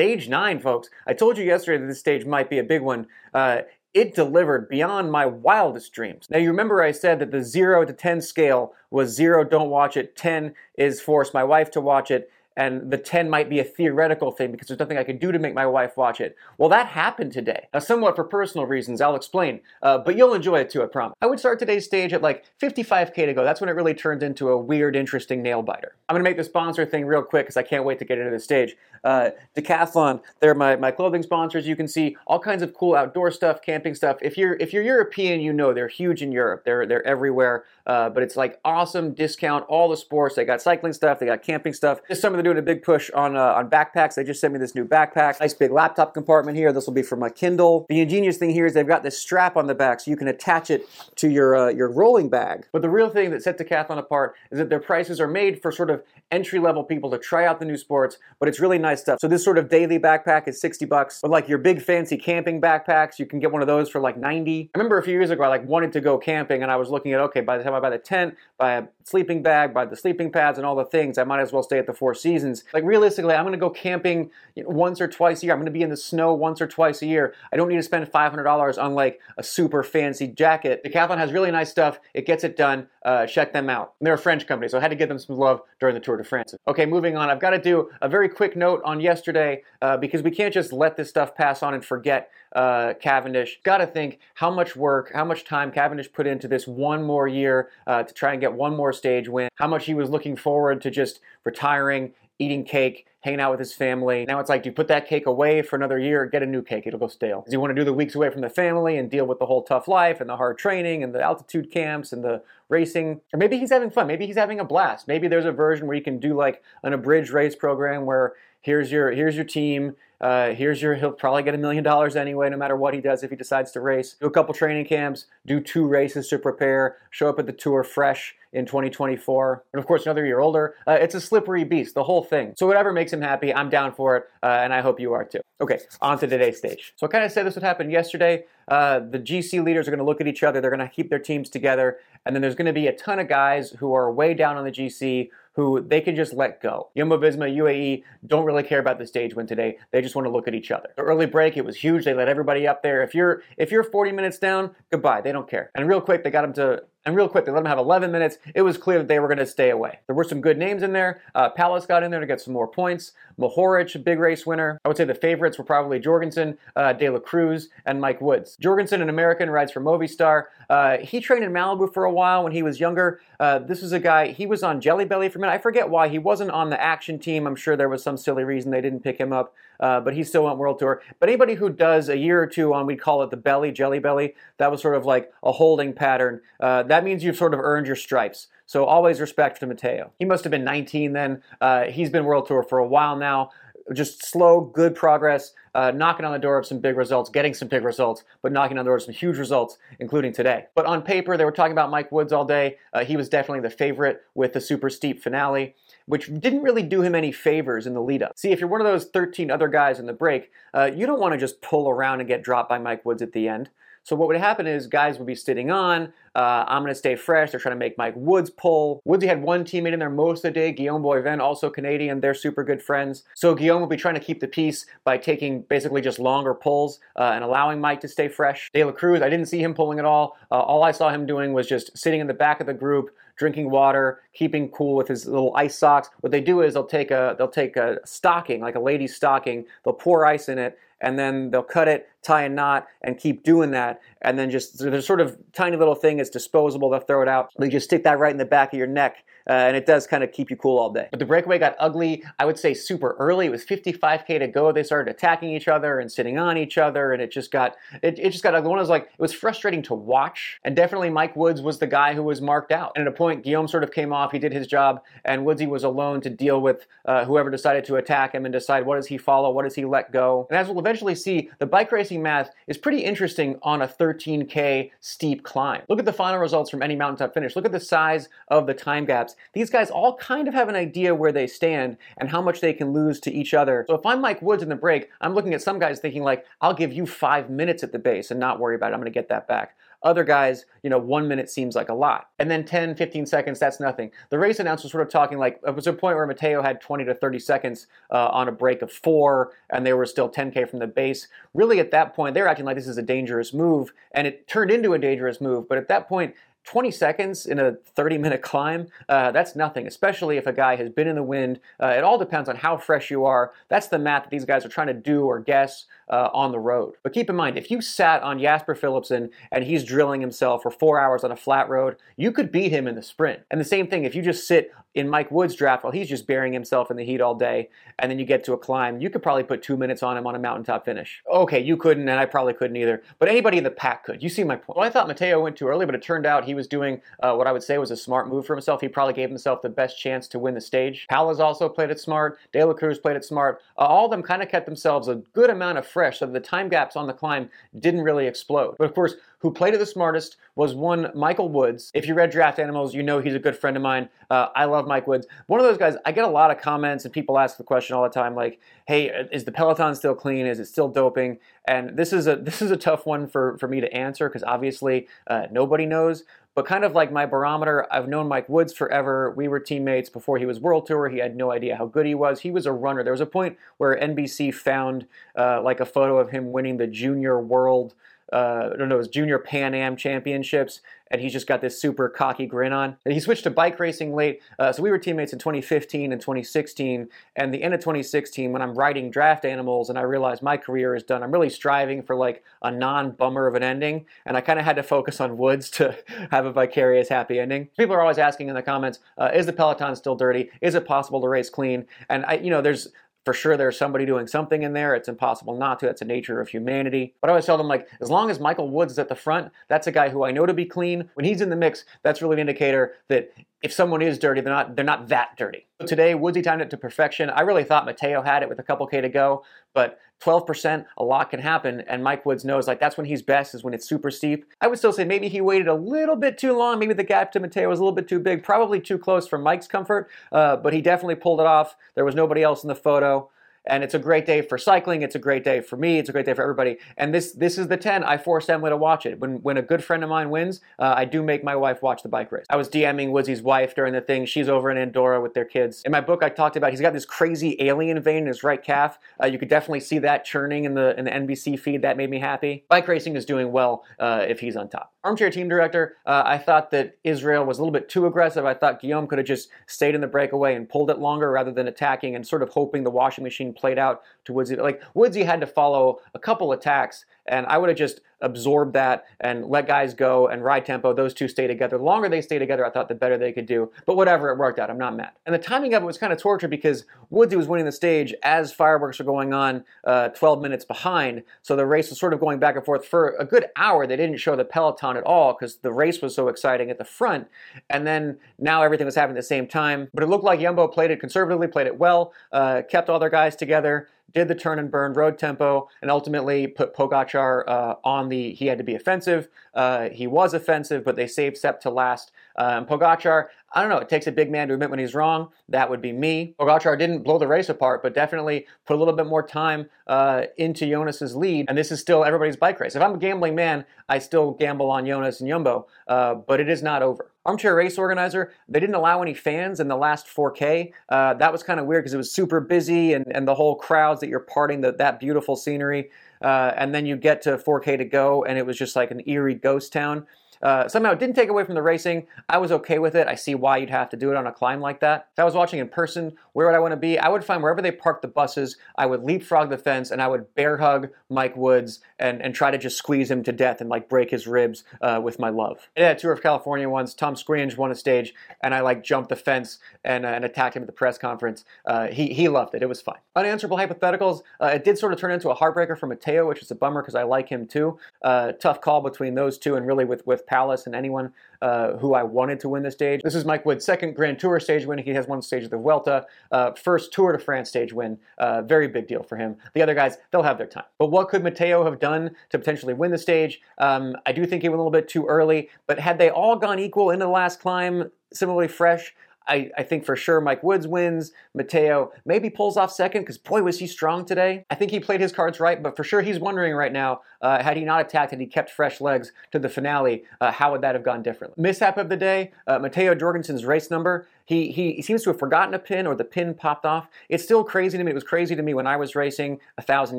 Stage 0.00 0.30
nine, 0.30 0.60
folks. 0.60 0.88
I 1.06 1.12
told 1.12 1.36
you 1.36 1.44
yesterday 1.44 1.76
that 1.76 1.86
this 1.86 2.00
stage 2.00 2.24
might 2.24 2.48
be 2.48 2.58
a 2.58 2.64
big 2.64 2.80
one. 2.80 3.06
Uh, 3.34 3.58
it 3.92 4.14
delivered 4.14 4.66
beyond 4.70 5.12
my 5.12 5.26
wildest 5.26 5.92
dreams. 5.92 6.26
Now, 6.30 6.38
you 6.38 6.48
remember 6.48 6.82
I 6.82 6.90
said 6.90 7.18
that 7.18 7.30
the 7.30 7.44
0 7.44 7.84
to 7.84 7.92
10 7.92 8.22
scale 8.22 8.72
was 8.90 9.14
0, 9.14 9.44
don't 9.44 9.68
watch 9.68 9.98
it, 9.98 10.16
10 10.16 10.54
is 10.78 11.02
force 11.02 11.34
my 11.34 11.44
wife 11.44 11.70
to 11.72 11.82
watch 11.82 12.10
it, 12.10 12.30
and 12.56 12.90
the 12.90 12.98
10 12.98 13.30
might 13.30 13.48
be 13.48 13.60
a 13.60 13.64
theoretical 13.64 14.32
thing 14.32 14.50
because 14.50 14.68
there's 14.68 14.80
nothing 14.80 14.98
I 14.98 15.04
can 15.04 15.18
do 15.18 15.32
to 15.32 15.38
make 15.38 15.54
my 15.54 15.66
wife 15.66 15.96
watch 15.96 16.20
it. 16.20 16.36
Well, 16.58 16.68
that 16.70 16.88
happened 16.88 17.32
today. 17.32 17.68
Now, 17.72 17.80
somewhat 17.80 18.16
for 18.16 18.24
personal 18.24 18.66
reasons, 18.66 19.00
I'll 19.00 19.16
explain, 19.16 19.60
uh, 19.82 19.98
but 19.98 20.16
you'll 20.16 20.34
enjoy 20.34 20.60
it 20.60 20.70
too, 20.70 20.82
I 20.82 20.86
promise. 20.86 21.14
I 21.20 21.26
would 21.26 21.38
start 21.38 21.58
today's 21.58 21.84
stage 21.84 22.12
at 22.12 22.22
like 22.22 22.44
55k 22.60 23.14
to 23.14 23.34
go. 23.34 23.44
That's 23.44 23.60
when 23.60 23.70
it 23.70 23.74
really 23.74 23.94
turns 23.94 24.22
into 24.22 24.48
a 24.48 24.58
weird, 24.58 24.96
interesting 24.96 25.42
nail 25.42 25.62
biter. 25.62 25.94
I'm 26.08 26.14
gonna 26.14 26.24
make 26.24 26.36
the 26.36 26.44
sponsor 26.44 26.84
thing 26.84 27.06
real 27.06 27.22
quick 27.22 27.46
because 27.46 27.56
I 27.56 27.62
can't 27.62 27.84
wait 27.84 27.98
to 28.00 28.04
get 28.04 28.18
into 28.18 28.30
the 28.30 28.40
stage. 28.40 28.76
Uh, 29.02 29.30
Decathlon, 29.56 30.20
they're 30.40 30.54
my, 30.54 30.76
my 30.76 30.90
clothing 30.90 31.22
sponsors. 31.22 31.66
You 31.66 31.76
can 31.76 31.88
see 31.88 32.16
all 32.26 32.38
kinds 32.38 32.62
of 32.62 32.74
cool 32.74 32.94
outdoor 32.94 33.30
stuff, 33.30 33.62
camping 33.62 33.94
stuff. 33.94 34.18
If 34.20 34.36
you're 34.36 34.54
if 34.54 34.72
you're 34.72 34.82
European, 34.82 35.40
you 35.40 35.52
know 35.52 35.72
they're 35.72 35.88
huge 35.88 36.22
in 36.22 36.32
Europe. 36.32 36.64
They're 36.64 36.86
they're 36.86 37.06
everywhere. 37.06 37.64
Uh, 37.90 38.08
but 38.08 38.22
it's 38.22 38.36
like 38.36 38.60
awesome 38.64 39.12
discount, 39.14 39.64
all 39.68 39.88
the 39.88 39.96
sports. 39.96 40.36
They 40.36 40.44
got 40.44 40.62
cycling 40.62 40.92
stuff, 40.92 41.18
they 41.18 41.26
got 41.26 41.42
camping 41.42 41.72
stuff. 41.72 41.98
This 42.08 42.20
summer 42.20 42.36
they're 42.36 42.44
doing 42.44 42.56
a 42.56 42.62
big 42.62 42.84
push 42.84 43.10
on 43.10 43.36
uh, 43.36 43.54
on 43.54 43.68
backpacks. 43.68 44.14
They 44.14 44.22
just 44.22 44.40
sent 44.40 44.52
me 44.52 44.60
this 44.60 44.76
new 44.76 44.84
backpack. 44.84 45.40
Nice 45.40 45.54
big 45.54 45.72
laptop 45.72 46.14
compartment 46.14 46.56
here. 46.56 46.72
This 46.72 46.86
will 46.86 46.94
be 46.94 47.02
for 47.02 47.16
my 47.16 47.30
Kindle. 47.30 47.86
The 47.88 48.00
ingenious 48.00 48.36
thing 48.36 48.50
here 48.50 48.64
is 48.64 48.74
they've 48.74 48.86
got 48.86 49.02
this 49.02 49.18
strap 49.18 49.56
on 49.56 49.66
the 49.66 49.74
back 49.74 49.98
so 49.98 50.08
you 50.12 50.16
can 50.16 50.28
attach 50.28 50.70
it 50.70 50.88
to 51.16 51.28
your 51.28 51.56
uh, 51.56 51.70
your 51.70 51.90
rolling 51.90 52.28
bag. 52.28 52.68
But 52.70 52.82
the 52.82 52.88
real 52.88 53.10
thing 53.10 53.30
that 53.30 53.42
sets 53.42 53.60
Decathlon 53.60 53.98
apart 53.98 54.36
is 54.52 54.58
that 54.58 54.68
their 54.68 54.78
prices 54.78 55.20
are 55.20 55.26
made 55.26 55.60
for 55.60 55.72
sort 55.72 55.90
of 55.90 56.04
entry 56.30 56.60
level 56.60 56.84
people 56.84 57.10
to 57.10 57.18
try 57.18 57.44
out 57.44 57.58
the 57.58 57.64
new 57.64 57.76
sports. 57.76 58.18
But 58.38 58.48
it's 58.48 58.60
really 58.60 58.78
nice 58.78 59.00
stuff. 59.00 59.18
So 59.18 59.26
this 59.26 59.42
sort 59.42 59.58
of 59.58 59.68
daily 59.68 59.98
backpack 59.98 60.46
is 60.46 60.60
60 60.60 60.84
bucks. 60.84 61.18
But 61.22 61.32
like 61.32 61.48
your 61.48 61.58
big 61.58 61.82
fancy 61.82 62.16
camping 62.16 62.60
backpacks, 62.60 63.18
you 63.18 63.26
can 63.26 63.40
get 63.40 63.50
one 63.50 63.62
of 63.62 63.66
those 63.66 63.90
for 63.90 64.00
like 64.00 64.16
90. 64.16 64.70
I 64.72 64.78
remember 64.78 64.96
a 64.96 65.02
few 65.02 65.14
years 65.14 65.30
ago 65.30 65.42
I 65.42 65.48
like 65.48 65.66
wanted 65.66 65.92
to 65.94 66.00
go 66.00 66.18
camping 66.18 66.62
and 66.62 66.70
I 66.70 66.76
was 66.76 66.88
looking 66.88 67.12
at 67.14 67.18
okay, 67.18 67.40
by 67.40 67.58
the 67.58 67.64
time 67.64 67.74
I 67.74 67.79
buy 67.80 67.90
the 67.90 67.98
tent, 67.98 68.36
by 68.58 68.72
a 68.74 68.84
sleeping 69.10 69.42
bag, 69.42 69.74
buy 69.74 69.84
the 69.84 69.96
sleeping 69.96 70.30
pads 70.30 70.56
and 70.56 70.66
all 70.66 70.76
the 70.76 70.84
things, 70.84 71.18
I 71.18 71.24
might 71.24 71.40
as 71.40 71.52
well 71.52 71.62
stay 71.62 71.78
at 71.78 71.86
the 71.86 71.92
Four 71.92 72.14
Seasons. 72.14 72.64
Like 72.72 72.84
realistically, 72.84 73.34
I'm 73.34 73.44
going 73.44 73.52
to 73.52 73.58
go 73.58 73.70
camping 73.70 74.30
once 74.56 75.00
or 75.00 75.08
twice 75.08 75.42
a 75.42 75.46
year. 75.46 75.54
I'm 75.54 75.58
going 75.58 75.66
to 75.66 75.72
be 75.72 75.82
in 75.82 75.90
the 75.90 75.96
snow 75.96 76.32
once 76.32 76.60
or 76.60 76.66
twice 76.66 77.02
a 77.02 77.06
year. 77.06 77.34
I 77.52 77.56
don't 77.56 77.68
need 77.68 77.76
to 77.76 77.82
spend 77.82 78.06
$500 78.06 78.82
on 78.82 78.94
like 78.94 79.20
a 79.36 79.42
super 79.42 79.82
fancy 79.82 80.28
jacket. 80.28 80.82
Decathlon 80.84 81.18
has 81.18 81.32
really 81.32 81.50
nice 81.50 81.70
stuff. 81.70 81.98
It 82.14 82.26
gets 82.26 82.44
it 82.44 82.56
done. 82.56 82.86
Uh, 83.04 83.26
check 83.26 83.52
them 83.52 83.70
out. 83.70 83.94
They're 84.00 84.14
a 84.14 84.18
French 84.18 84.46
company, 84.46 84.68
so 84.68 84.78
I 84.78 84.80
had 84.82 84.90
to 84.90 84.96
give 84.96 85.08
them 85.08 85.18
some 85.18 85.36
love 85.36 85.62
during 85.80 85.94
the 85.94 86.00
Tour 86.00 86.18
de 86.18 86.24
France. 86.24 86.54
Okay, 86.68 86.84
moving 86.84 87.16
on. 87.16 87.30
I've 87.30 87.40
got 87.40 87.50
to 87.50 87.58
do 87.58 87.90
a 88.02 88.08
very 88.08 88.28
quick 88.28 88.56
note 88.56 88.82
on 88.84 89.00
yesterday 89.00 89.62
uh, 89.80 89.96
because 89.96 90.22
we 90.22 90.30
can't 90.30 90.52
just 90.52 90.72
let 90.72 90.96
this 90.96 91.08
stuff 91.08 91.34
pass 91.34 91.62
on 91.62 91.72
and 91.72 91.84
forget 91.84 92.30
uh, 92.54 92.94
Cavendish. 93.00 93.60
Got 93.62 93.78
to 93.78 93.86
think 93.86 94.18
how 94.34 94.50
much 94.50 94.76
work, 94.76 95.12
how 95.14 95.24
much 95.24 95.44
time 95.44 95.70
Cavendish 95.70 96.12
put 96.12 96.26
into 96.26 96.48
this 96.48 96.66
one 96.66 97.02
more 97.02 97.28
year 97.28 97.70
uh, 97.86 98.02
to 98.02 98.12
try 98.12 98.32
and 98.32 98.40
get 98.40 98.52
one 98.52 98.76
more 98.76 98.92
stage 99.00 99.28
win. 99.28 99.48
How 99.56 99.66
much 99.66 99.86
he 99.86 99.94
was 99.94 100.10
looking 100.10 100.36
forward 100.36 100.80
to 100.82 100.90
just 100.90 101.20
retiring, 101.44 102.12
eating 102.38 102.64
cake, 102.64 103.06
hanging 103.20 103.40
out 103.40 103.50
with 103.50 103.60
his 103.60 103.74
family. 103.74 104.24
Now 104.26 104.40
it's 104.40 104.48
like, 104.48 104.62
do 104.62 104.70
you 104.70 104.74
put 104.74 104.88
that 104.88 105.06
cake 105.06 105.26
away 105.26 105.60
for 105.62 105.76
another 105.76 105.98
year? 105.98 106.24
Get 106.26 106.42
a 106.42 106.46
new 106.46 106.62
cake. 106.62 106.86
It'll 106.86 106.98
go 106.98 107.08
stale. 107.08 107.42
Does 107.42 107.52
you 107.52 107.60
want 107.60 107.70
to 107.70 107.74
do 107.74 107.84
the 107.84 107.92
weeks 107.92 108.14
away 108.14 108.30
from 108.30 108.40
the 108.40 108.48
family 108.48 108.96
and 108.96 109.10
deal 109.10 109.26
with 109.26 109.38
the 109.38 109.46
whole 109.46 109.62
tough 109.62 109.88
life 109.88 110.20
and 110.20 110.30
the 110.30 110.36
hard 110.36 110.56
training 110.56 111.02
and 111.02 111.14
the 111.14 111.20
altitude 111.20 111.70
camps 111.70 112.12
and 112.12 112.24
the 112.24 112.42
racing? 112.68 113.20
Or 113.32 113.38
maybe 113.38 113.58
he's 113.58 113.70
having 113.70 113.90
fun. 113.90 114.06
Maybe 114.06 114.26
he's 114.26 114.36
having 114.36 114.58
a 114.58 114.64
blast. 114.64 115.06
Maybe 115.06 115.28
there's 115.28 115.44
a 115.44 115.52
version 115.52 115.86
where 115.86 115.96
you 115.96 116.02
can 116.02 116.18
do 116.18 116.34
like 116.34 116.62
an 116.82 116.94
abridged 116.94 117.30
race 117.30 117.54
program 117.54 118.06
where 118.06 118.34
here's 118.62 118.90
your 118.90 119.10
here's 119.12 119.36
your 119.36 119.44
team 119.44 119.96
uh, 120.20 120.52
here's 120.52 120.82
your, 120.82 120.94
he'll 120.96 121.12
probably 121.12 121.42
get 121.42 121.54
a 121.54 121.58
million 121.58 121.82
dollars 121.82 122.14
anyway, 122.14 122.50
no 122.50 122.56
matter 122.56 122.76
what 122.76 122.92
he 122.92 123.00
does 123.00 123.22
if 123.22 123.30
he 123.30 123.36
decides 123.36 123.70
to 123.72 123.80
race. 123.80 124.16
Do 124.20 124.26
a 124.26 124.30
couple 124.30 124.52
training 124.52 124.84
camps, 124.84 125.26
do 125.46 125.60
two 125.60 125.86
races 125.86 126.28
to 126.28 126.38
prepare, 126.38 126.98
show 127.08 127.30
up 127.30 127.38
at 127.38 127.46
the 127.46 127.52
tour 127.52 127.82
fresh 127.82 128.36
in 128.52 128.66
2024. 128.66 129.64
And 129.72 129.80
of 129.80 129.86
course, 129.86 130.04
another 130.04 130.26
year 130.26 130.40
older. 130.40 130.74
Uh, 130.86 130.92
it's 130.92 131.14
a 131.14 131.20
slippery 131.20 131.64
beast, 131.64 131.94
the 131.94 132.04
whole 132.04 132.22
thing. 132.22 132.54
So 132.56 132.66
whatever 132.66 132.92
makes 132.92 133.12
him 133.12 133.20
happy, 133.20 133.54
I'm 133.54 133.70
down 133.70 133.92
for 133.92 134.16
it, 134.16 134.24
uh, 134.42 134.46
and 134.46 134.72
I 134.72 134.80
hope 134.80 134.98
you 135.00 135.12
are 135.12 135.24
too. 135.24 135.40
Okay, 135.60 135.78
on 136.00 136.18
to 136.18 136.26
today's 136.26 136.58
stage. 136.58 136.94
So 136.96 137.06
I 137.06 137.10
kind 137.10 137.24
of 137.24 137.30
said 137.30 137.46
this 137.46 137.54
would 137.54 137.62
happen 137.62 137.90
yesterday. 137.90 138.44
Uh, 138.68 139.00
the 139.00 139.18
GC 139.18 139.64
leaders 139.64 139.86
are 139.86 139.90
going 139.90 139.98
to 139.98 140.04
look 140.04 140.20
at 140.20 140.26
each 140.26 140.42
other, 140.42 140.60
they're 140.60 140.70
going 140.70 140.86
to 140.86 140.88
keep 140.88 141.10
their 141.10 141.18
teams 141.18 141.50
together, 141.50 141.98
and 142.26 142.34
then 142.34 142.42
there's 142.42 142.54
going 142.54 142.66
to 142.66 142.72
be 142.72 142.86
a 142.86 142.96
ton 142.96 143.18
of 143.18 143.28
guys 143.28 143.70
who 143.70 143.92
are 143.92 144.12
way 144.12 144.34
down 144.34 144.56
on 144.56 144.64
the 144.64 144.70
GC 144.70 145.30
who 145.54 145.80
they 145.80 146.00
can 146.00 146.14
just 146.14 146.32
let 146.32 146.62
go. 146.62 146.90
Jumbo 146.96 147.18
Visma, 147.18 147.54
UAE 147.54 148.04
don't 148.26 148.44
really 148.44 148.62
care 148.62 148.78
about 148.78 148.98
the 148.98 149.06
stage 149.06 149.34
win 149.34 149.46
today. 149.46 149.78
They 149.90 150.00
just 150.00 150.14
want 150.14 150.26
to 150.26 150.30
look 150.30 150.46
at 150.46 150.54
each 150.54 150.70
other. 150.70 150.90
The 150.96 151.02
early 151.02 151.26
break, 151.26 151.56
it 151.56 151.64
was 151.64 151.76
huge. 151.76 152.04
They 152.04 152.14
let 152.14 152.28
everybody 152.28 152.66
up 152.66 152.82
there. 152.82 153.02
If 153.02 153.14
you're 153.14 153.42
if 153.56 153.70
you're 153.72 153.82
40 153.82 154.12
minutes 154.12 154.38
down, 154.38 154.74
goodbye. 154.90 155.20
They 155.20 155.32
don't 155.32 155.48
care. 155.48 155.70
And 155.74 155.88
real 155.88 156.00
quick, 156.00 156.22
they 156.22 156.30
got 156.30 156.42
them 156.42 156.52
to 156.54 156.84
and 157.06 157.16
real 157.16 157.28
quick, 157.28 157.46
they 157.46 157.52
let 157.52 157.60
them 157.60 157.66
have 157.66 157.78
11 157.78 158.12
minutes. 158.12 158.36
It 158.54 158.60
was 158.60 158.76
clear 158.76 158.98
that 158.98 159.08
they 159.08 159.18
were 159.20 159.28
going 159.28 159.38
to 159.38 159.46
stay 159.46 159.70
away. 159.70 160.00
There 160.06 160.14
were 160.14 160.24
some 160.24 160.42
good 160.42 160.58
names 160.58 160.82
in 160.82 160.92
there. 160.92 161.22
Uh, 161.34 161.48
Powless 161.48 161.86
got 161.86 162.02
in 162.02 162.10
there 162.10 162.20
to 162.20 162.26
get 162.26 162.42
some 162.42 162.52
more 162.52 162.68
points. 162.68 163.12
Mohoric, 163.38 164.04
big 164.04 164.18
race 164.18 164.44
winner. 164.44 164.78
I 164.84 164.88
would 164.88 164.98
say 164.98 165.04
the 165.04 165.14
favorites 165.14 165.56
were 165.56 165.64
probably 165.64 165.98
Jorgenson, 165.98 166.58
uh, 166.76 166.92
De 166.92 167.08
La 167.08 167.18
Cruz, 167.18 167.70
and 167.86 168.02
Mike 168.02 168.20
Woods. 168.20 168.56
Jorgenson, 168.60 169.00
an 169.00 169.08
American, 169.08 169.48
rides 169.48 169.72
for 169.72 169.80
Movistar. 169.80 170.44
Uh, 170.68 170.98
he 170.98 171.20
trained 171.20 171.42
in 171.42 171.52
Malibu 171.52 171.92
for 171.92 172.04
a 172.04 172.09
while 172.10 172.42
when 172.44 172.52
he 172.52 172.62
was 172.62 172.80
younger. 172.80 173.20
Uh, 173.38 173.58
this 173.58 173.82
was 173.82 173.92
a 173.92 174.00
guy, 174.00 174.32
he 174.32 174.46
was 174.46 174.62
on 174.62 174.80
Jelly 174.80 175.04
Belly 175.04 175.28
for 175.28 175.38
a 175.38 175.40
minute. 175.40 175.52
I 175.52 175.58
forget 175.58 175.88
why. 175.88 176.08
He 176.08 176.18
wasn't 176.18 176.50
on 176.50 176.70
the 176.70 176.80
action 176.80 177.18
team. 177.18 177.46
I'm 177.46 177.56
sure 177.56 177.76
there 177.76 177.88
was 177.88 178.02
some 178.02 178.16
silly 178.16 178.44
reason 178.44 178.70
they 178.70 178.80
didn't 178.80 179.00
pick 179.00 179.18
him 179.18 179.32
up, 179.32 179.54
uh, 179.80 180.00
but 180.00 180.14
he 180.14 180.24
still 180.24 180.44
went 180.44 180.58
World 180.58 180.78
Tour. 180.78 181.02
But 181.18 181.28
anybody 181.28 181.54
who 181.54 181.70
does 181.70 182.08
a 182.08 182.16
year 182.16 182.42
or 182.42 182.46
two 182.46 182.74
on, 182.74 182.86
we'd 182.86 183.00
call 183.00 183.22
it 183.22 183.30
the 183.30 183.36
belly, 183.36 183.72
Jelly 183.72 183.98
Belly, 183.98 184.34
that 184.58 184.70
was 184.70 184.82
sort 184.82 184.94
of 184.94 185.06
like 185.06 185.32
a 185.42 185.52
holding 185.52 185.92
pattern. 185.92 186.40
Uh, 186.58 186.82
that 186.84 187.04
means 187.04 187.24
you've 187.24 187.36
sort 187.36 187.54
of 187.54 187.60
earned 187.60 187.86
your 187.86 187.96
stripes. 187.96 188.48
So 188.66 188.84
always 188.84 189.20
respect 189.20 189.58
to 189.60 189.66
Matteo. 189.66 190.12
He 190.18 190.24
must 190.24 190.44
have 190.44 190.52
been 190.52 190.62
19 190.62 191.12
then. 191.12 191.42
Uh, 191.60 191.86
he's 191.86 192.08
been 192.08 192.24
World 192.24 192.46
Tour 192.46 192.62
for 192.62 192.78
a 192.78 192.86
while 192.86 193.16
now. 193.16 193.50
Just 193.92 194.24
slow, 194.24 194.60
good 194.60 194.94
progress, 194.94 195.52
uh, 195.74 195.90
knocking 195.90 196.24
on 196.24 196.32
the 196.32 196.38
door 196.38 196.58
of 196.58 196.66
some 196.66 196.78
big 196.78 196.96
results, 196.96 197.28
getting 197.28 197.54
some 197.54 197.68
big 197.68 197.84
results, 197.84 198.24
but 198.42 198.52
knocking 198.52 198.78
on 198.78 198.84
the 198.84 198.88
door 198.88 198.96
of 198.96 199.02
some 199.02 199.14
huge 199.14 199.36
results, 199.36 199.78
including 199.98 200.32
today. 200.32 200.66
But 200.74 200.86
on 200.86 201.02
paper, 201.02 201.36
they 201.36 201.44
were 201.44 201.52
talking 201.52 201.72
about 201.72 201.90
Mike 201.90 202.12
Woods 202.12 202.32
all 202.32 202.44
day. 202.44 202.76
Uh, 202.92 203.04
he 203.04 203.16
was 203.16 203.28
definitely 203.28 203.62
the 203.62 203.74
favorite 203.74 204.22
with 204.34 204.52
the 204.52 204.60
super 204.60 204.90
steep 204.90 205.22
finale 205.22 205.74
which 206.10 206.26
didn't 206.40 206.62
really 206.62 206.82
do 206.82 207.02
him 207.02 207.14
any 207.14 207.30
favors 207.30 207.86
in 207.86 207.94
the 207.94 208.02
lead 208.02 208.20
up. 208.20 208.36
See, 208.36 208.50
if 208.50 208.58
you're 208.58 208.68
one 208.68 208.80
of 208.80 208.86
those 208.86 209.04
13 209.06 209.48
other 209.48 209.68
guys 209.68 210.00
in 210.00 210.06
the 210.06 210.12
break, 210.12 210.50
uh, 210.74 210.90
you 210.92 211.06
don't 211.06 211.20
want 211.20 211.32
to 211.32 211.38
just 211.38 211.62
pull 211.62 211.88
around 211.88 212.18
and 212.18 212.28
get 212.28 212.42
dropped 212.42 212.68
by 212.68 212.78
Mike 212.78 213.04
Woods 213.04 213.22
at 213.22 213.32
the 213.32 213.46
end. 213.46 213.70
So 214.02 214.16
what 214.16 214.28
would 214.28 214.36
happen 214.36 214.66
is 214.66 214.86
guys 214.86 215.18
would 215.18 215.26
be 215.26 215.34
sitting 215.34 215.70
on. 215.70 216.12
Uh, 216.34 216.64
I'm 216.66 216.82
going 216.82 216.92
to 216.92 216.98
stay 216.98 217.16
fresh. 217.16 217.50
They're 217.50 217.60
trying 217.60 217.74
to 217.74 217.78
make 217.78 217.98
Mike 217.98 218.14
Woods 218.16 218.50
pull. 218.50 219.00
Woodsy 219.04 219.26
had 219.26 219.42
one 219.42 219.64
teammate 219.64 219.92
in 219.92 219.98
there 219.98 220.10
most 220.10 220.44
of 220.44 220.54
the 220.54 220.60
day. 220.60 220.72
Guillaume 220.72 221.02
Boivin, 221.02 221.40
also 221.40 221.70
Canadian. 221.70 222.20
They're 222.20 222.34
super 222.34 222.64
good 222.64 222.82
friends. 222.82 223.24
So 223.34 223.54
Guillaume 223.54 223.80
will 223.80 223.88
be 223.88 223.96
trying 223.96 224.14
to 224.14 224.20
keep 224.20 224.40
the 224.40 224.48
peace 224.48 224.86
by 225.04 225.18
taking 225.18 225.62
basically 225.62 226.00
just 226.00 226.18
longer 226.18 226.54
pulls 226.54 227.00
uh, 227.16 227.32
and 227.34 227.44
allowing 227.44 227.80
Mike 227.80 228.00
to 228.00 228.08
stay 228.08 228.28
fresh. 228.28 228.70
De 228.72 228.84
La 228.84 228.92
Cruz, 228.92 229.22
I 229.22 229.28
didn't 229.28 229.46
see 229.46 229.62
him 229.62 229.74
pulling 229.74 229.98
at 229.98 230.04
all. 230.04 230.36
Uh, 230.50 230.60
all 230.60 230.82
I 230.82 230.92
saw 230.92 231.10
him 231.10 231.26
doing 231.26 231.52
was 231.52 231.66
just 231.66 231.96
sitting 231.98 232.20
in 232.20 232.26
the 232.26 232.34
back 232.34 232.60
of 232.60 232.66
the 232.66 232.74
group, 232.74 233.10
drinking 233.36 233.70
water, 233.70 234.20
keeping 234.32 234.68
cool 234.70 234.94
with 234.94 235.08
his 235.08 235.26
little 235.26 235.54
ice 235.56 235.76
socks. 235.76 236.10
What 236.20 236.30
they 236.30 236.40
do 236.40 236.62
is 236.62 236.74
they'll 236.74 236.86
take 236.86 237.10
a 237.10 237.34
they'll 237.36 237.48
take 237.48 237.76
a 237.76 237.98
stocking, 238.04 238.60
like 238.60 238.76
a 238.76 238.80
lady's 238.80 239.16
stocking. 239.16 239.66
They'll 239.84 239.94
pour 239.94 240.24
ice 240.24 240.48
in 240.48 240.58
it 240.58 240.78
and 241.00 241.18
then 241.18 241.50
they'll 241.50 241.62
cut 241.62 241.88
it, 241.88 242.08
tie 242.22 242.42
a 242.42 242.48
knot, 242.48 242.86
and 243.02 243.18
keep 243.18 243.42
doing 243.42 243.70
that. 243.70 244.00
And 244.22 244.38
then 244.38 244.50
just 244.50 244.78
there's 244.78 245.06
sort 245.06 245.20
of 245.20 245.38
tiny 245.52 245.76
little 245.76 245.94
thing. 245.94 246.18
It's 246.18 246.30
disposable. 246.30 246.90
They'll 246.90 247.00
throw 247.00 247.22
it 247.22 247.28
out. 247.28 247.50
They 247.58 247.68
just 247.68 247.86
stick 247.86 248.04
that 248.04 248.18
right 248.18 248.32
in 248.32 248.38
the 248.38 248.44
back 248.44 248.72
of 248.72 248.78
your 248.78 248.86
neck, 248.86 249.24
uh, 249.48 249.52
and 249.52 249.76
it 249.76 249.86
does 249.86 250.06
kind 250.06 250.22
of 250.22 250.30
keep 250.32 250.50
you 250.50 250.56
cool 250.56 250.78
all 250.78 250.92
day. 250.92 251.08
But 251.10 251.18
the 251.18 251.26
breakaway 251.26 251.58
got 251.58 251.76
ugly. 251.78 252.22
I 252.38 252.44
would 252.44 252.58
say 252.58 252.74
super 252.74 253.16
early. 253.18 253.46
It 253.46 253.50
was 253.50 253.64
55k 253.64 254.38
to 254.40 254.46
go. 254.46 254.72
They 254.72 254.82
started 254.82 255.10
attacking 255.10 255.50
each 255.50 255.68
other 255.68 255.98
and 255.98 256.12
sitting 256.12 256.38
on 256.38 256.58
each 256.58 256.76
other, 256.76 257.12
and 257.12 257.22
it 257.22 257.30
just 257.30 257.50
got 257.50 257.76
it, 258.02 258.18
it 258.18 258.30
just 258.30 258.42
got 258.42 258.54
ugly. 258.54 258.68
One 258.68 258.78
was 258.78 258.88
like 258.88 259.04
it 259.04 259.20
was 259.20 259.32
frustrating 259.32 259.82
to 259.82 259.94
watch, 259.94 260.60
and 260.64 260.76
definitely 260.76 261.10
Mike 261.10 261.36
Woods 261.36 261.62
was 261.62 261.78
the 261.78 261.86
guy 261.86 262.14
who 262.14 262.22
was 262.22 262.42
marked 262.42 262.72
out. 262.72 262.92
And 262.96 263.06
at 263.06 263.12
a 263.12 263.16
point, 263.16 263.42
Guillaume 263.42 263.68
sort 263.68 263.84
of 263.84 263.90
came 263.90 264.12
off. 264.12 264.32
He 264.32 264.38
did 264.38 264.52
his 264.52 264.66
job, 264.66 265.02
and 265.24 265.44
Woodsy 265.46 265.66
was 265.66 265.84
alone 265.84 266.20
to 266.20 266.30
deal 266.30 266.60
with 266.60 266.86
uh, 267.06 267.24
whoever 267.24 267.50
decided 267.50 267.84
to 267.86 267.96
attack 267.96 268.34
him 268.34 268.44
and 268.44 268.52
decide 268.52 268.84
what 268.84 268.96
does 268.96 269.06
he 269.06 269.16
follow, 269.16 269.50
what 269.50 269.64
does 269.64 269.74
he 269.74 269.84
let 269.84 270.12
go. 270.12 270.46
And 270.50 270.58
as 270.58 270.68
we'll 270.68 270.78
eventually 270.78 271.14
see, 271.14 271.50
the 271.58 271.66
bike 271.66 271.90
math 272.18 272.50
is 272.66 272.78
pretty 272.78 273.00
interesting 273.00 273.58
on 273.62 273.82
a 273.82 273.88
13k 273.88 274.90
steep 275.00 275.42
climb. 275.42 275.82
Look 275.88 275.98
at 275.98 276.04
the 276.04 276.12
final 276.12 276.38
results 276.38 276.70
from 276.70 276.82
any 276.82 276.96
mountaintop 276.96 277.34
finish. 277.34 277.56
Look 277.56 277.64
at 277.64 277.72
the 277.72 277.80
size 277.80 278.28
of 278.48 278.66
the 278.66 278.74
time 278.74 279.04
gaps. 279.04 279.36
These 279.52 279.70
guys 279.70 279.90
all 279.90 280.16
kind 280.16 280.48
of 280.48 280.54
have 280.54 280.68
an 280.68 280.76
idea 280.76 281.14
where 281.14 281.32
they 281.32 281.46
stand 281.46 281.96
and 282.18 282.28
how 282.28 282.42
much 282.42 282.60
they 282.60 282.72
can 282.72 282.92
lose 282.92 283.20
to 283.20 283.32
each 283.32 283.54
other. 283.54 283.84
So 283.88 283.94
if 283.94 284.06
I'm 284.06 284.20
Mike 284.20 284.42
Woods 284.42 284.62
in 284.62 284.68
the 284.68 284.76
break, 284.76 285.10
I'm 285.20 285.34
looking 285.34 285.54
at 285.54 285.62
some 285.62 285.78
guys 285.78 286.00
thinking 286.00 286.22
like, 286.22 286.44
I'll 286.60 286.74
give 286.74 286.92
you 286.92 287.06
five 287.06 287.50
minutes 287.50 287.82
at 287.82 287.92
the 287.92 287.98
base 287.98 288.30
and 288.30 288.40
not 288.40 288.60
worry 288.60 288.74
about 288.74 288.90
it. 288.90 288.94
I'm 288.94 289.00
going 289.00 289.12
to 289.12 289.18
get 289.18 289.28
that 289.28 289.48
back. 289.48 289.76
Other 290.02 290.24
guys, 290.24 290.64
you 290.82 290.88
know, 290.88 290.98
one 290.98 291.28
minute 291.28 291.50
seems 291.50 291.76
like 291.76 291.90
a 291.90 291.94
lot. 291.94 292.28
And 292.38 292.50
then 292.50 292.64
10, 292.64 292.94
15 292.94 293.26
seconds, 293.26 293.58
that's 293.58 293.80
nothing. 293.80 294.10
The 294.30 294.38
race 294.38 294.58
announcer 294.58 294.84
was 294.84 294.92
sort 294.92 295.06
of 295.06 295.12
talking 295.12 295.38
like, 295.38 295.60
it 295.66 295.74
was 295.74 295.86
a 295.86 295.92
point 295.92 296.16
where 296.16 296.26
Matteo 296.26 296.62
had 296.62 296.80
20 296.80 297.04
to 297.04 297.14
30 297.14 297.38
seconds 297.38 297.86
uh, 298.10 298.28
on 298.28 298.48
a 298.48 298.52
break 298.52 298.80
of 298.80 298.90
four, 298.90 299.52
and 299.68 299.84
they 299.84 299.92
were 299.92 300.06
still 300.06 300.28
10K 300.28 300.68
from 300.68 300.78
the 300.78 300.86
base. 300.86 301.28
Really, 301.52 301.80
at 301.80 301.90
that 301.90 302.14
point, 302.14 302.34
they 302.34 302.40
were 302.40 302.48
acting 302.48 302.64
like 302.64 302.76
this 302.76 302.88
is 302.88 302.98
a 302.98 303.02
dangerous 303.02 303.52
move, 303.52 303.92
and 304.12 304.26
it 304.26 304.48
turned 304.48 304.70
into 304.70 304.94
a 304.94 304.98
dangerous 304.98 305.40
move. 305.40 305.68
But 305.68 305.78
at 305.78 305.88
that 305.88 306.08
point, 306.08 306.34
20 306.70 306.92
seconds 306.92 307.46
in 307.46 307.58
a 307.58 307.72
30 307.96 308.16
minute 308.16 308.42
climb, 308.42 308.86
uh, 309.08 309.32
that's 309.32 309.56
nothing, 309.56 309.88
especially 309.88 310.36
if 310.36 310.46
a 310.46 310.52
guy 310.52 310.76
has 310.76 310.88
been 310.88 311.08
in 311.08 311.16
the 311.16 311.22
wind. 311.22 311.58
Uh, 311.82 311.88
it 311.88 312.04
all 312.04 312.16
depends 312.16 312.48
on 312.48 312.54
how 312.54 312.76
fresh 312.76 313.10
you 313.10 313.24
are. 313.24 313.52
That's 313.68 313.88
the 313.88 313.98
math 313.98 314.22
that 314.22 314.30
these 314.30 314.44
guys 314.44 314.64
are 314.64 314.68
trying 314.68 314.86
to 314.86 314.94
do 314.94 315.24
or 315.24 315.40
guess 315.40 315.86
uh, 316.08 316.28
on 316.32 316.52
the 316.52 316.60
road. 316.60 316.94
But 317.02 317.12
keep 317.12 317.28
in 317.28 317.34
mind, 317.34 317.58
if 317.58 317.72
you 317.72 317.80
sat 317.80 318.22
on 318.22 318.38
Jasper 318.38 318.76
Philipsen 318.76 319.30
and 319.50 319.64
he's 319.64 319.82
drilling 319.82 320.20
himself 320.20 320.62
for 320.62 320.70
four 320.70 321.00
hours 321.00 321.24
on 321.24 321.32
a 321.32 321.36
flat 321.36 321.68
road, 321.68 321.96
you 322.16 322.30
could 322.30 322.52
beat 322.52 322.70
him 322.70 322.86
in 322.86 322.94
the 322.94 323.02
sprint. 323.02 323.40
And 323.50 323.60
the 323.60 323.64
same 323.64 323.88
thing, 323.88 324.04
if 324.04 324.14
you 324.14 324.22
just 324.22 324.46
sit 324.46 324.72
in 324.94 325.08
Mike 325.08 325.30
Wood's 325.30 325.54
draft 325.54 325.84
while 325.84 325.92
he's 325.92 326.08
just 326.08 326.26
burying 326.26 326.52
himself 326.52 326.90
in 326.90 326.96
the 326.96 327.04
heat 327.04 327.20
all 327.20 327.34
day, 327.34 327.68
and 327.98 328.10
then 328.10 328.18
you 328.18 328.24
get 328.24 328.42
to 328.44 328.52
a 328.52 328.58
climb, 328.58 329.00
you 329.00 329.08
could 329.10 329.22
probably 329.22 329.44
put 329.44 329.62
two 329.62 329.76
minutes 329.76 330.02
on 330.02 330.16
him 330.16 330.26
on 330.26 330.34
a 330.34 330.38
mountaintop 330.38 330.84
finish. 330.84 331.22
Okay, 331.32 331.60
you 331.60 331.76
couldn't, 331.76 332.08
and 332.08 332.18
I 332.18 332.26
probably 332.26 332.54
couldn't 332.54 332.76
either. 332.76 333.02
But 333.18 333.28
anybody 333.28 333.58
in 333.58 333.64
the 333.64 333.70
pack 333.70 334.04
could. 334.04 334.22
You 334.22 334.28
see 334.28 334.44
my 334.44 334.56
point. 334.56 334.76
Well, 334.76 334.86
I 334.86 334.90
thought 334.90 335.08
Matteo 335.08 335.40
went 335.40 335.56
too 335.56 335.68
early, 335.68 335.86
but 335.86 335.94
it 335.94 336.02
turned 336.02 336.26
out 336.26 336.44
he 336.44 336.54
was 336.54 336.66
doing 336.66 337.00
uh, 337.22 337.34
what 337.34 337.46
I 337.46 337.52
would 337.52 337.62
say 337.62 337.78
was 337.78 337.90
a 337.90 337.96
smart 337.96 338.28
move 338.28 338.46
for 338.46 338.54
himself. 338.54 338.80
He 338.80 338.88
probably 338.88 339.14
gave 339.14 339.28
himself 339.28 339.62
the 339.62 339.68
best 339.68 339.98
chance 339.98 340.26
to 340.28 340.38
win 340.38 340.54
the 340.54 340.60
stage. 340.60 341.06
Powless 341.08 341.38
also 341.38 341.68
played 341.68 341.90
it 341.90 342.00
smart. 342.00 342.38
De 342.52 342.64
La 342.64 342.72
Cruz 342.72 342.98
played 342.98 343.16
it 343.16 343.24
smart. 343.24 343.60
Uh, 343.78 343.82
all 343.82 344.06
of 344.06 344.10
them 344.10 344.22
kind 344.22 344.42
of 344.42 344.48
kept 344.48 344.66
themselves 344.66 345.08
a 345.08 345.16
good 345.34 345.50
amount 345.50 345.78
of 345.78 345.86
fresh, 345.86 346.18
so 346.18 346.26
the 346.26 346.40
time 346.40 346.68
gaps 346.68 346.96
on 346.96 347.06
the 347.06 347.12
climb 347.12 347.48
didn't 347.78 348.02
really 348.02 348.26
explode. 348.26 348.74
But 348.78 348.84
of 348.84 348.94
course, 348.94 349.14
who 349.40 349.50
played 349.50 349.74
it 349.74 349.78
the 349.78 349.86
smartest 349.86 350.36
was 350.54 350.74
one 350.74 351.10
Michael 351.14 351.48
Woods. 351.48 351.90
If 351.94 352.06
you 352.06 352.14
read 352.14 352.30
Draft 352.30 352.58
Animals, 352.58 352.94
you 352.94 353.02
know 353.02 353.20
he's 353.20 353.34
a 353.34 353.38
good 353.38 353.56
friend 353.56 353.76
of 353.76 353.82
mine. 353.82 354.08
Uh, 354.28 354.48
I 354.54 354.66
love 354.66 354.86
Mike 354.86 355.06
Woods. 355.06 355.26
One 355.46 355.60
of 355.60 355.66
those 355.66 355.78
guys, 355.78 355.96
I 356.04 356.12
get 356.12 356.24
a 356.24 356.28
lot 356.28 356.50
of 356.50 356.58
comments 356.58 357.04
and 357.04 357.12
people 357.12 357.38
ask 357.38 357.56
the 357.56 357.64
question 357.64 357.96
all 357.96 358.02
the 358.02 358.10
time, 358.10 358.34
like, 358.34 358.60
"Hey, 358.86 359.06
is 359.32 359.44
the 359.44 359.52
Peloton 359.52 359.94
still 359.94 360.14
clean? 360.14 360.46
Is 360.46 360.60
it 360.60 360.66
still 360.66 360.88
doping?" 360.88 361.38
And 361.66 361.96
this 361.96 362.12
is 362.12 362.26
a 362.26 362.36
this 362.50 362.60
is 362.60 362.70
a 362.70 362.76
tough 362.76 363.06
one 363.06 363.26
for 363.26 363.56
for 363.58 363.68
me 363.68 363.80
to 363.80 363.92
answer 363.92 364.28
because 364.28 364.44
obviously 364.44 365.08
uh, 365.26 365.46
nobody 365.50 365.86
knows. 365.86 366.24
But 366.54 366.66
kind 366.66 366.84
of 366.84 366.94
like 366.94 367.12
my 367.12 367.26
barometer, 367.26 367.86
I've 367.92 368.08
known 368.08 368.26
Mike 368.26 368.48
Woods 368.48 368.72
forever. 368.72 369.32
We 369.36 369.46
were 369.46 369.60
teammates 369.60 370.10
before 370.10 370.36
he 370.36 370.46
was 370.46 370.58
World 370.58 370.84
Tour. 370.84 371.08
He 371.08 371.18
had 371.18 371.36
no 371.36 371.52
idea 371.52 371.76
how 371.76 371.86
good 371.86 372.06
he 372.06 372.14
was. 372.14 372.40
He 372.40 372.50
was 372.50 372.66
a 372.66 372.72
runner. 372.72 373.04
There 373.04 373.12
was 373.12 373.20
a 373.20 373.26
point 373.26 373.56
where 373.78 373.96
NBC 373.96 374.52
found 374.52 375.06
uh, 375.38 375.62
like 375.62 375.78
a 375.78 375.86
photo 375.86 376.18
of 376.18 376.30
him 376.30 376.50
winning 376.50 376.76
the 376.76 376.88
Junior 376.88 377.40
World 377.40 377.94
uh, 378.32 378.70
I 378.72 378.76
don't 378.76 378.88
know, 378.88 378.98
his 378.98 379.08
junior 379.08 379.38
Pan 379.38 379.74
Am 379.74 379.96
championships, 379.96 380.80
and 381.10 381.20
he's 381.20 381.32
just 381.32 381.46
got 381.46 381.60
this 381.60 381.80
super 381.80 382.08
cocky 382.08 382.46
grin 382.46 382.72
on. 382.72 382.96
And 383.04 383.12
he 383.12 383.20
switched 383.20 383.44
to 383.44 383.50
bike 383.50 383.78
racing 383.80 384.14
late, 384.14 384.40
uh, 384.58 384.72
so 384.72 384.82
we 384.82 384.90
were 384.90 384.98
teammates 384.98 385.32
in 385.32 385.38
2015 385.38 386.12
and 386.12 386.20
2016. 386.20 387.08
And 387.36 387.52
the 387.52 387.62
end 387.62 387.74
of 387.74 387.80
2016, 387.80 388.52
when 388.52 388.62
I'm 388.62 388.74
riding 388.74 389.10
draft 389.10 389.44
animals 389.44 389.90
and 389.90 389.98
I 389.98 390.02
realize 390.02 390.42
my 390.42 390.56
career 390.56 390.94
is 390.94 391.02
done, 391.02 391.22
I'm 391.22 391.32
really 391.32 391.50
striving 391.50 392.02
for 392.02 392.14
like 392.14 392.44
a 392.62 392.70
non-bummer 392.70 393.46
of 393.46 393.54
an 393.54 393.62
ending, 393.62 394.06
and 394.24 394.36
I 394.36 394.40
kind 394.40 394.58
of 394.58 394.64
had 394.64 394.76
to 394.76 394.82
focus 394.82 395.20
on 395.20 395.36
Woods 395.36 395.70
to 395.70 395.96
have 396.30 396.46
a 396.46 396.52
vicarious 396.52 397.08
happy 397.08 397.40
ending. 397.40 397.68
People 397.76 397.94
are 397.94 398.00
always 398.00 398.18
asking 398.18 398.48
in 398.48 398.54
the 398.54 398.62
comments, 398.62 399.00
uh, 399.18 399.30
is 399.34 399.46
the 399.46 399.52
Peloton 399.52 399.96
still 399.96 400.16
dirty? 400.16 400.50
Is 400.60 400.74
it 400.74 400.86
possible 400.86 401.20
to 401.20 401.28
race 401.28 401.50
clean? 401.50 401.86
And 402.08 402.24
I, 402.26 402.34
you 402.34 402.50
know, 402.50 402.62
there's 402.62 402.88
for 403.24 403.34
sure 403.34 403.56
there's 403.56 403.78
somebody 403.78 404.06
doing 404.06 404.26
something 404.26 404.62
in 404.62 404.72
there. 404.72 404.94
It's 404.94 405.08
impossible 405.08 405.56
not 405.56 405.78
to. 405.80 405.86
That's 405.86 406.00
the 406.00 406.06
nature 406.06 406.40
of 406.40 406.48
humanity. 406.48 407.14
But 407.20 407.28
I 407.28 407.32
always 407.32 407.46
tell 407.46 407.58
them, 407.58 407.68
like, 407.68 407.88
as 408.00 408.10
long 408.10 408.30
as 408.30 408.40
Michael 408.40 408.70
Woods 408.70 408.92
is 408.92 408.98
at 408.98 409.08
the 409.08 409.14
front, 409.14 409.52
that's 409.68 409.86
a 409.86 409.92
guy 409.92 410.08
who 410.08 410.24
I 410.24 410.30
know 410.30 410.46
to 410.46 410.54
be 410.54 410.64
clean. 410.64 411.08
When 411.14 411.24
he's 411.26 411.40
in 411.40 411.50
the 411.50 411.56
mix, 411.56 411.84
that's 412.02 412.22
really 412.22 412.34
an 412.34 412.40
indicator 412.40 412.94
that 413.08 413.32
if 413.62 413.72
someone 413.72 414.00
is 414.00 414.18
dirty, 414.18 414.40
they're 414.40 414.52
not 414.52 414.74
they're 414.74 414.84
not 414.84 415.08
that 415.08 415.36
dirty. 415.36 415.66
Today, 415.86 416.14
Woodsy 416.14 416.42
timed 416.42 416.62
it 416.62 416.70
to 416.70 416.76
perfection. 416.76 417.30
I 417.30 417.40
really 417.42 417.64
thought 417.64 417.86
Matteo 417.86 418.22
had 418.22 418.42
it 418.42 418.48
with 418.48 418.58
a 418.58 418.62
couple 418.62 418.86
K 418.86 419.00
to 419.00 419.08
go, 419.08 419.44
but 419.74 419.98
12%, 420.22 420.84
a 420.98 421.04
lot 421.04 421.30
can 421.30 421.40
happen, 421.40 421.80
and 421.88 422.04
Mike 422.04 422.26
Woods 422.26 422.44
knows 422.44 422.66
like 422.66 422.78
that's 422.78 422.98
when 422.98 423.06
he's 423.06 423.22
best 423.22 423.54
is 423.54 423.64
when 423.64 423.72
it's 423.72 423.88
super 423.88 424.10
steep. 424.10 424.44
I 424.60 424.66
would 424.66 424.78
still 424.78 424.92
say 424.92 425.04
maybe 425.04 425.28
he 425.28 425.40
waited 425.40 425.68
a 425.68 425.74
little 425.74 426.16
bit 426.16 426.36
too 426.36 426.56
long. 426.56 426.78
Maybe 426.78 426.92
the 426.92 427.02
gap 427.02 427.32
to 427.32 427.40
Matteo 427.40 427.68
was 427.68 427.78
a 427.78 427.82
little 427.82 427.94
bit 427.94 428.08
too 428.08 428.18
big, 428.18 428.42
probably 428.42 428.80
too 428.80 428.98
close 428.98 429.26
for 429.26 429.38
Mike's 429.38 429.66
comfort, 429.66 430.10
uh, 430.32 430.56
but 430.56 430.72
he 430.72 430.82
definitely 430.82 431.14
pulled 431.14 431.40
it 431.40 431.46
off. 431.46 431.76
There 431.94 432.04
was 432.04 432.14
nobody 432.14 432.42
else 432.42 432.62
in 432.62 432.68
the 432.68 432.74
photo 432.74 433.30
and 433.66 433.84
it's 433.84 433.94
a 433.94 433.98
great 433.98 434.26
day 434.26 434.42
for 434.42 434.58
cycling. 434.58 435.02
It's 435.02 435.14
a 435.14 435.18
great 435.18 435.44
day 435.44 435.60
for 435.60 435.76
me. 435.76 435.98
It's 435.98 436.08
a 436.08 436.12
great 436.12 436.26
day 436.26 436.34
for 436.34 436.42
everybody. 436.42 436.78
And 436.96 437.12
this 437.12 437.32
this 437.32 437.58
is 437.58 437.68
the 437.68 437.76
10. 437.76 438.04
I 438.04 438.16
force 438.16 438.48
Emily 438.48 438.70
to 438.70 438.76
watch 438.76 439.06
it. 439.06 439.18
When 439.18 439.42
when 439.42 439.56
a 439.56 439.62
good 439.62 439.84
friend 439.84 440.02
of 440.02 440.10
mine 440.10 440.30
wins, 440.30 440.60
uh, 440.78 440.94
I 440.96 441.04
do 441.04 441.22
make 441.22 441.44
my 441.44 441.56
wife 441.56 441.82
watch 441.82 442.02
the 442.02 442.08
bike 442.08 442.32
race. 442.32 442.46
I 442.48 442.56
was 442.56 442.68
DMing 442.68 443.10
Woodsy's 443.10 443.42
wife 443.42 443.74
during 443.74 443.92
the 443.92 444.00
thing. 444.00 444.26
She's 444.26 444.48
over 444.48 444.70
in 444.70 444.78
Andorra 444.78 445.20
with 445.20 445.34
their 445.34 445.44
kids. 445.44 445.82
In 445.84 445.92
my 445.92 446.00
book, 446.00 446.22
I 446.22 446.28
talked 446.28 446.56
about 446.56 446.70
he's 446.70 446.80
got 446.80 446.92
this 446.92 447.04
crazy 447.04 447.56
alien 447.60 448.00
vein 448.02 448.18
in 448.18 448.26
his 448.26 448.42
right 448.42 448.62
calf. 448.62 448.98
Uh, 449.22 449.26
you 449.26 449.38
could 449.38 449.48
definitely 449.48 449.80
see 449.80 449.98
that 449.98 450.24
churning 450.24 450.64
in 450.64 450.74
the 450.74 450.98
in 450.98 451.04
the 451.04 451.10
NBC 451.10 451.58
feed. 451.58 451.82
That 451.82 451.96
made 451.96 452.10
me 452.10 452.18
happy. 452.18 452.64
Bike 452.68 452.88
racing 452.88 453.16
is 453.16 453.24
doing 453.24 453.52
well 453.52 453.84
uh, 453.98 454.24
if 454.28 454.40
he's 454.40 454.56
on 454.56 454.68
top. 454.68 454.92
Armchair 455.04 455.30
team 455.30 455.48
director. 455.48 455.96
Uh, 456.04 456.22
I 456.26 456.38
thought 456.38 456.70
that 456.72 456.96
Israel 457.04 457.44
was 457.44 457.58
a 457.58 457.62
little 457.62 457.72
bit 457.72 457.88
too 457.88 458.06
aggressive. 458.06 458.44
I 458.44 458.54
thought 458.54 458.80
Guillaume 458.80 459.06
could 459.06 459.18
have 459.18 459.26
just 459.26 459.48
stayed 459.66 459.94
in 459.94 460.00
the 460.00 460.06
breakaway 460.06 460.54
and 460.54 460.68
pulled 460.68 460.90
it 460.90 460.98
longer 460.98 461.30
rather 461.30 461.52
than 461.52 461.68
attacking 461.68 462.14
and 462.14 462.26
sort 462.26 462.42
of 462.42 462.50
hoping 462.50 462.84
the 462.84 462.90
washing 462.90 463.24
machine 463.24 463.49
played 463.52 463.78
out 463.78 464.02
to 464.24 464.32
Woodsy. 464.32 464.56
Like 464.56 464.82
Woodsy 464.94 465.22
had 465.22 465.40
to 465.40 465.46
follow 465.46 466.00
a 466.14 466.18
couple 466.18 466.52
attacks, 466.52 467.04
and 467.30 467.46
I 467.46 467.56
would 467.56 467.68
have 467.68 467.78
just 467.78 468.00
absorbed 468.20 468.74
that 468.74 469.06
and 469.20 469.46
let 469.46 469.66
guys 469.66 469.94
go 469.94 470.28
and 470.28 470.44
ride 470.44 470.66
tempo. 470.66 470.92
Those 470.92 471.14
two 471.14 471.28
stay 471.28 471.46
together. 471.46 471.78
The 471.78 471.84
longer 471.84 472.08
they 472.08 472.20
stay 472.20 472.38
together, 472.38 472.66
I 472.66 472.70
thought 472.70 472.88
the 472.88 472.94
better 472.94 473.16
they 473.16 473.32
could 473.32 473.46
do. 473.46 473.70
But 473.86 473.96
whatever, 473.96 474.30
it 474.30 474.36
worked 474.36 474.58
out. 474.58 474.68
I'm 474.68 474.76
not 474.76 474.96
mad. 474.96 475.12
And 475.24 475.34
the 475.34 475.38
timing 475.38 475.72
of 475.74 475.82
it 475.82 475.86
was 475.86 475.96
kind 475.96 476.12
of 476.12 476.18
torture 476.18 476.48
because 476.48 476.84
Woodsy 477.08 477.36
was 477.36 477.46
winning 477.46 477.66
the 477.66 477.72
stage 477.72 478.14
as 478.22 478.52
fireworks 478.52 478.98
were 478.98 479.04
going 479.04 479.32
on 479.32 479.64
uh, 479.84 480.08
12 480.08 480.42
minutes 480.42 480.64
behind. 480.64 481.22
So 481.42 481.56
the 481.56 481.66
race 481.66 481.88
was 481.88 481.98
sort 481.98 482.12
of 482.12 482.20
going 482.20 482.40
back 482.40 482.56
and 482.56 482.64
forth 482.64 482.84
for 482.84 483.14
a 483.18 483.24
good 483.24 483.46
hour. 483.56 483.86
They 483.86 483.96
didn't 483.96 484.18
show 484.18 484.36
the 484.36 484.44
peloton 484.44 484.96
at 484.96 485.04
all 485.04 485.32
because 485.32 485.58
the 485.58 485.72
race 485.72 486.02
was 486.02 486.14
so 486.14 486.28
exciting 486.28 486.70
at 486.70 486.78
the 486.78 486.84
front. 486.84 487.28
And 487.70 487.86
then 487.86 488.18
now 488.38 488.62
everything 488.62 488.86
was 488.86 488.96
happening 488.96 489.16
at 489.16 489.20
the 489.20 489.26
same 489.26 489.46
time. 489.46 489.88
But 489.94 490.02
it 490.02 490.08
looked 490.08 490.24
like 490.24 490.40
Yumbo 490.40 490.70
played 490.72 490.90
it 490.90 491.00
conservatively, 491.00 491.46
played 491.46 491.68
it 491.68 491.78
well, 491.78 492.12
uh, 492.32 492.62
kept 492.68 492.90
all 492.90 492.98
their 492.98 493.08
guys 493.08 493.36
together 493.36 493.88
did 494.14 494.28
the 494.28 494.34
turn 494.34 494.58
and 494.58 494.70
burn 494.70 494.92
road 494.92 495.18
tempo, 495.18 495.68
and 495.82 495.90
ultimately 495.90 496.46
put 496.46 496.74
Pogacar 496.74 497.44
uh, 497.48 497.74
on 497.84 498.08
the. 498.08 498.32
He 498.32 498.46
had 498.46 498.58
to 498.58 498.64
be 498.64 498.74
offensive. 498.74 499.28
Uh, 499.54 499.88
he 499.90 500.06
was 500.06 500.34
offensive, 500.34 500.84
but 500.84 500.96
they 500.96 501.06
saved 501.06 501.36
Sepp 501.36 501.60
to 501.62 501.70
last. 501.70 502.12
Um, 502.36 502.66
Pogacar, 502.66 503.26
I 503.52 503.60
don't 503.60 503.70
know. 503.70 503.78
It 503.78 503.88
takes 503.88 504.06
a 504.06 504.12
big 504.12 504.30
man 504.30 504.48
to 504.48 504.54
admit 504.54 504.70
when 504.70 504.78
he's 504.78 504.94
wrong. 504.94 505.30
That 505.48 505.68
would 505.68 505.82
be 505.82 505.92
me. 505.92 506.34
Pogacar 506.38 506.78
didn't 506.78 507.02
blow 507.02 507.18
the 507.18 507.26
race 507.26 507.48
apart, 507.48 507.82
but 507.82 507.94
definitely 507.94 508.46
put 508.64 508.76
a 508.76 508.78
little 508.78 508.94
bit 508.94 509.06
more 509.06 509.26
time 509.26 509.68
uh, 509.88 510.22
into 510.36 510.68
Jonas's 510.68 511.16
lead. 511.16 511.46
And 511.48 511.58
this 511.58 511.72
is 511.72 511.80
still 511.80 512.04
everybody's 512.04 512.36
bike 512.36 512.60
race. 512.60 512.76
If 512.76 512.82
I'm 512.82 512.94
a 512.94 512.98
gambling 512.98 513.34
man, 513.34 513.64
I 513.88 513.98
still 513.98 514.32
gamble 514.32 514.70
on 514.70 514.86
Jonas 514.86 515.20
and 515.20 515.28
Jumbo, 515.28 515.66
uh, 515.88 516.14
but 516.14 516.38
it 516.40 516.48
is 516.48 516.62
not 516.62 516.82
over. 516.82 517.10
Armchair 517.26 517.54
Race 517.54 517.76
Organizer, 517.76 518.32
they 518.48 518.60
didn't 518.60 518.76
allow 518.76 519.02
any 519.02 519.14
fans 519.14 519.60
in 519.60 519.68
the 519.68 519.76
last 519.76 520.06
4K. 520.06 520.72
Uh, 520.88 521.14
that 521.14 521.32
was 521.32 521.42
kind 521.42 521.60
of 521.60 521.66
weird 521.66 521.82
because 521.82 521.92
it 521.92 521.98
was 521.98 522.10
super 522.10 522.40
busy 522.40 522.94
and, 522.94 523.04
and 523.14 523.28
the 523.28 523.34
whole 523.34 523.56
crowds 523.56 524.00
that 524.00 524.08
you're 524.08 524.20
parting 524.20 524.60
the, 524.62 524.72
that 524.72 525.00
beautiful 525.00 525.36
scenery. 525.36 525.90
Uh, 526.22 526.52
and 526.56 526.74
then 526.74 526.86
you 526.86 526.96
get 526.96 527.22
to 527.22 527.36
4K 527.36 527.78
to 527.78 527.84
go, 527.84 528.24
and 528.24 528.38
it 528.38 528.46
was 528.46 528.56
just 528.56 528.76
like 528.76 528.90
an 528.90 529.02
eerie 529.06 529.34
ghost 529.34 529.72
town. 529.72 530.06
Uh, 530.42 530.68
somehow 530.68 530.92
it 530.92 530.98
didn't 530.98 531.16
take 531.16 531.28
away 531.28 531.44
from 531.44 531.54
the 531.54 531.62
racing. 531.62 532.06
I 532.28 532.38
was 532.38 532.52
okay 532.52 532.78
with 532.78 532.94
it. 532.94 533.06
I 533.06 533.14
see 533.14 533.34
why 533.34 533.58
you'd 533.58 533.70
have 533.70 533.90
to 533.90 533.96
do 533.96 534.10
it 534.10 534.16
on 534.16 534.26
a 534.26 534.32
climb 534.32 534.60
like 534.60 534.80
that. 534.80 535.08
If 535.12 535.18
I 535.18 535.24
was 535.24 535.34
watching 535.34 535.58
in 535.58 535.68
person, 535.68 536.16
where 536.32 536.46
would 536.46 536.54
I 536.54 536.60
want 536.60 536.72
to 536.72 536.76
be? 536.76 536.98
I 536.98 537.08
would 537.08 537.24
find 537.24 537.42
wherever 537.42 537.60
they 537.60 537.72
parked 537.72 538.02
the 538.02 538.08
buses, 538.08 538.56
I 538.76 538.86
would 538.86 539.02
leapfrog 539.02 539.50
the 539.50 539.58
fence 539.58 539.90
and 539.90 540.00
I 540.00 540.08
would 540.08 540.34
bear 540.34 540.56
hug 540.56 540.88
Mike 541.08 541.36
Woods 541.36 541.80
and, 541.98 542.22
and 542.22 542.34
try 542.34 542.50
to 542.50 542.58
just 542.58 542.78
squeeze 542.78 543.10
him 543.10 543.22
to 543.24 543.32
death 543.32 543.60
and 543.60 543.68
like 543.68 543.88
break 543.88 544.10
his 544.10 544.26
ribs 544.26 544.64
uh, 544.80 545.00
with 545.02 545.18
my 545.18 545.28
love. 545.28 545.68
I 545.76 545.82
a 545.82 545.98
tour 545.98 546.12
of 546.12 546.22
California 546.22 546.68
once. 546.68 546.94
Tom 546.94 547.14
Skrein 547.14 547.54
won 547.56 547.70
a 547.70 547.74
stage 547.74 548.14
and 548.42 548.54
I 548.54 548.60
like 548.60 548.84
jumped 548.84 549.08
the 549.08 549.16
fence 549.16 549.58
and, 549.84 550.06
uh, 550.06 550.08
and 550.08 550.24
attacked 550.24 550.56
him 550.56 550.62
at 550.62 550.66
the 550.66 550.72
press 550.72 550.98
conference. 550.98 551.44
Uh, 551.66 551.88
he, 551.88 552.14
he 552.14 552.28
loved 552.28 552.54
it. 552.54 552.62
It 552.62 552.68
was 552.68 552.80
fine. 552.80 552.98
Unanswerable 553.16 553.58
hypotheticals. 553.58 554.22
Uh, 554.40 554.46
it 554.46 554.64
did 554.64 554.78
sort 554.78 554.92
of 554.92 554.98
turn 554.98 555.10
into 555.10 555.30
a 555.30 555.36
heartbreaker 555.36 555.78
for 555.78 555.86
Matteo, 555.86 556.26
which 556.28 556.42
is 556.42 556.50
a 556.50 556.54
bummer 556.54 556.80
because 556.80 556.94
I 556.94 557.02
like 557.02 557.28
him 557.28 557.46
too. 557.46 557.78
Tough 558.02 558.60
call 558.60 558.80
between 558.80 559.14
those 559.14 559.36
two 559.38 559.56
and 559.56 559.66
really 559.66 559.84
with, 559.84 560.06
with 560.06 560.26
Powless 560.30 560.66
and 560.66 560.74
anyone 560.74 561.12
uh, 561.42 561.76
who 561.78 561.94
I 561.94 562.02
wanted 562.02 562.38
to 562.40 562.48
win 562.48 562.62
the 562.62 562.70
stage. 562.70 563.00
This 563.02 563.14
is 563.14 563.24
Mike 563.24 563.44
Wood's 563.44 563.64
second 563.64 563.94
Grand 563.94 564.18
Tour 564.18 564.38
stage 564.38 564.64
win. 564.64 564.78
He 564.78 564.90
has 564.90 565.08
one 565.08 565.22
stage 565.22 565.44
of 565.44 565.50
the 565.50 565.56
Vuelta. 565.56 566.06
Uh, 566.30 566.52
first 566.52 566.92
Tour 566.92 567.12
de 567.12 567.18
France 567.18 567.48
stage 567.48 567.72
win. 567.72 567.98
Uh, 568.18 568.42
very 568.42 568.68
big 568.68 568.86
deal 568.86 569.02
for 569.02 569.16
him. 569.16 569.36
The 569.54 569.62
other 569.62 569.74
guys, 569.74 569.98
they'll 570.10 570.22
have 570.22 570.38
their 570.38 570.46
time. 570.46 570.64
But 570.78 570.90
what 570.90 571.08
could 571.08 571.24
Matteo 571.24 571.64
have 571.64 571.80
done 571.80 572.10
to 572.30 572.38
potentially 572.38 572.74
win 572.74 572.90
the 572.90 572.98
stage? 572.98 573.40
Um, 573.58 573.96
I 574.06 574.12
do 574.12 574.24
think 574.26 574.42
he 574.42 574.48
went 574.48 574.60
a 574.60 574.62
little 574.62 574.70
bit 574.70 574.88
too 574.88 575.06
early, 575.06 575.48
but 575.66 575.78
had 575.78 575.98
they 575.98 576.10
all 576.10 576.36
gone 576.36 576.58
equal 576.58 576.90
into 576.90 577.06
the 577.06 577.10
last 577.10 577.40
climb, 577.40 577.90
similarly 578.12 578.48
fresh, 578.48 578.94
I, 579.30 579.50
I 579.56 579.62
think 579.62 579.84
for 579.84 579.94
sure 579.94 580.20
Mike 580.20 580.42
Woods 580.42 580.66
wins. 580.66 581.12
Matteo 581.34 581.92
maybe 582.04 582.28
pulls 582.28 582.56
off 582.56 582.72
second 582.72 583.02
because 583.02 583.16
boy 583.16 583.42
was 583.42 583.60
he 583.60 583.66
strong 583.66 584.04
today. 584.04 584.44
I 584.50 584.56
think 584.56 584.72
he 584.72 584.80
played 584.80 585.00
his 585.00 585.12
cards 585.12 585.38
right, 585.38 585.62
but 585.62 585.76
for 585.76 585.84
sure 585.84 586.02
he's 586.02 586.18
wondering 586.18 586.54
right 586.54 586.72
now 586.72 587.02
uh, 587.22 587.42
had 587.42 587.56
he 587.56 587.64
not 587.64 587.80
attacked, 587.80 588.10
had 588.10 588.20
he 588.20 588.26
kept 588.26 588.50
fresh 588.50 588.80
legs 588.80 589.12
to 589.30 589.38
the 589.38 589.48
finale, 589.48 590.04
uh, 590.20 590.32
how 590.32 590.50
would 590.50 590.62
that 590.62 590.74
have 590.74 590.84
gone 590.84 591.02
differently? 591.02 591.40
Mishap 591.40 591.78
of 591.78 591.88
the 591.88 591.96
day, 591.96 592.32
uh, 592.46 592.58
Matteo 592.58 592.94
Jorgenson's 592.94 593.44
race 593.44 593.70
number. 593.70 594.06
He, 594.30 594.52
he, 594.52 594.80
seems 594.80 595.02
to 595.02 595.10
have 595.10 595.18
forgotten 595.18 595.54
a 595.54 595.58
pin 595.58 595.88
or 595.88 595.96
the 595.96 596.04
pin 596.04 596.34
popped 596.34 596.64
off. 596.64 596.88
It's 597.08 597.24
still 597.24 597.42
crazy 597.42 597.76
to 597.76 597.82
me. 597.82 597.90
It 597.90 597.96
was 597.96 598.04
crazy 598.04 598.36
to 598.36 598.42
me 598.42 598.54
when 598.54 598.64
I 598.64 598.76
was 598.76 598.94
racing 598.94 599.40
a 599.58 599.62
thousand 599.62 599.98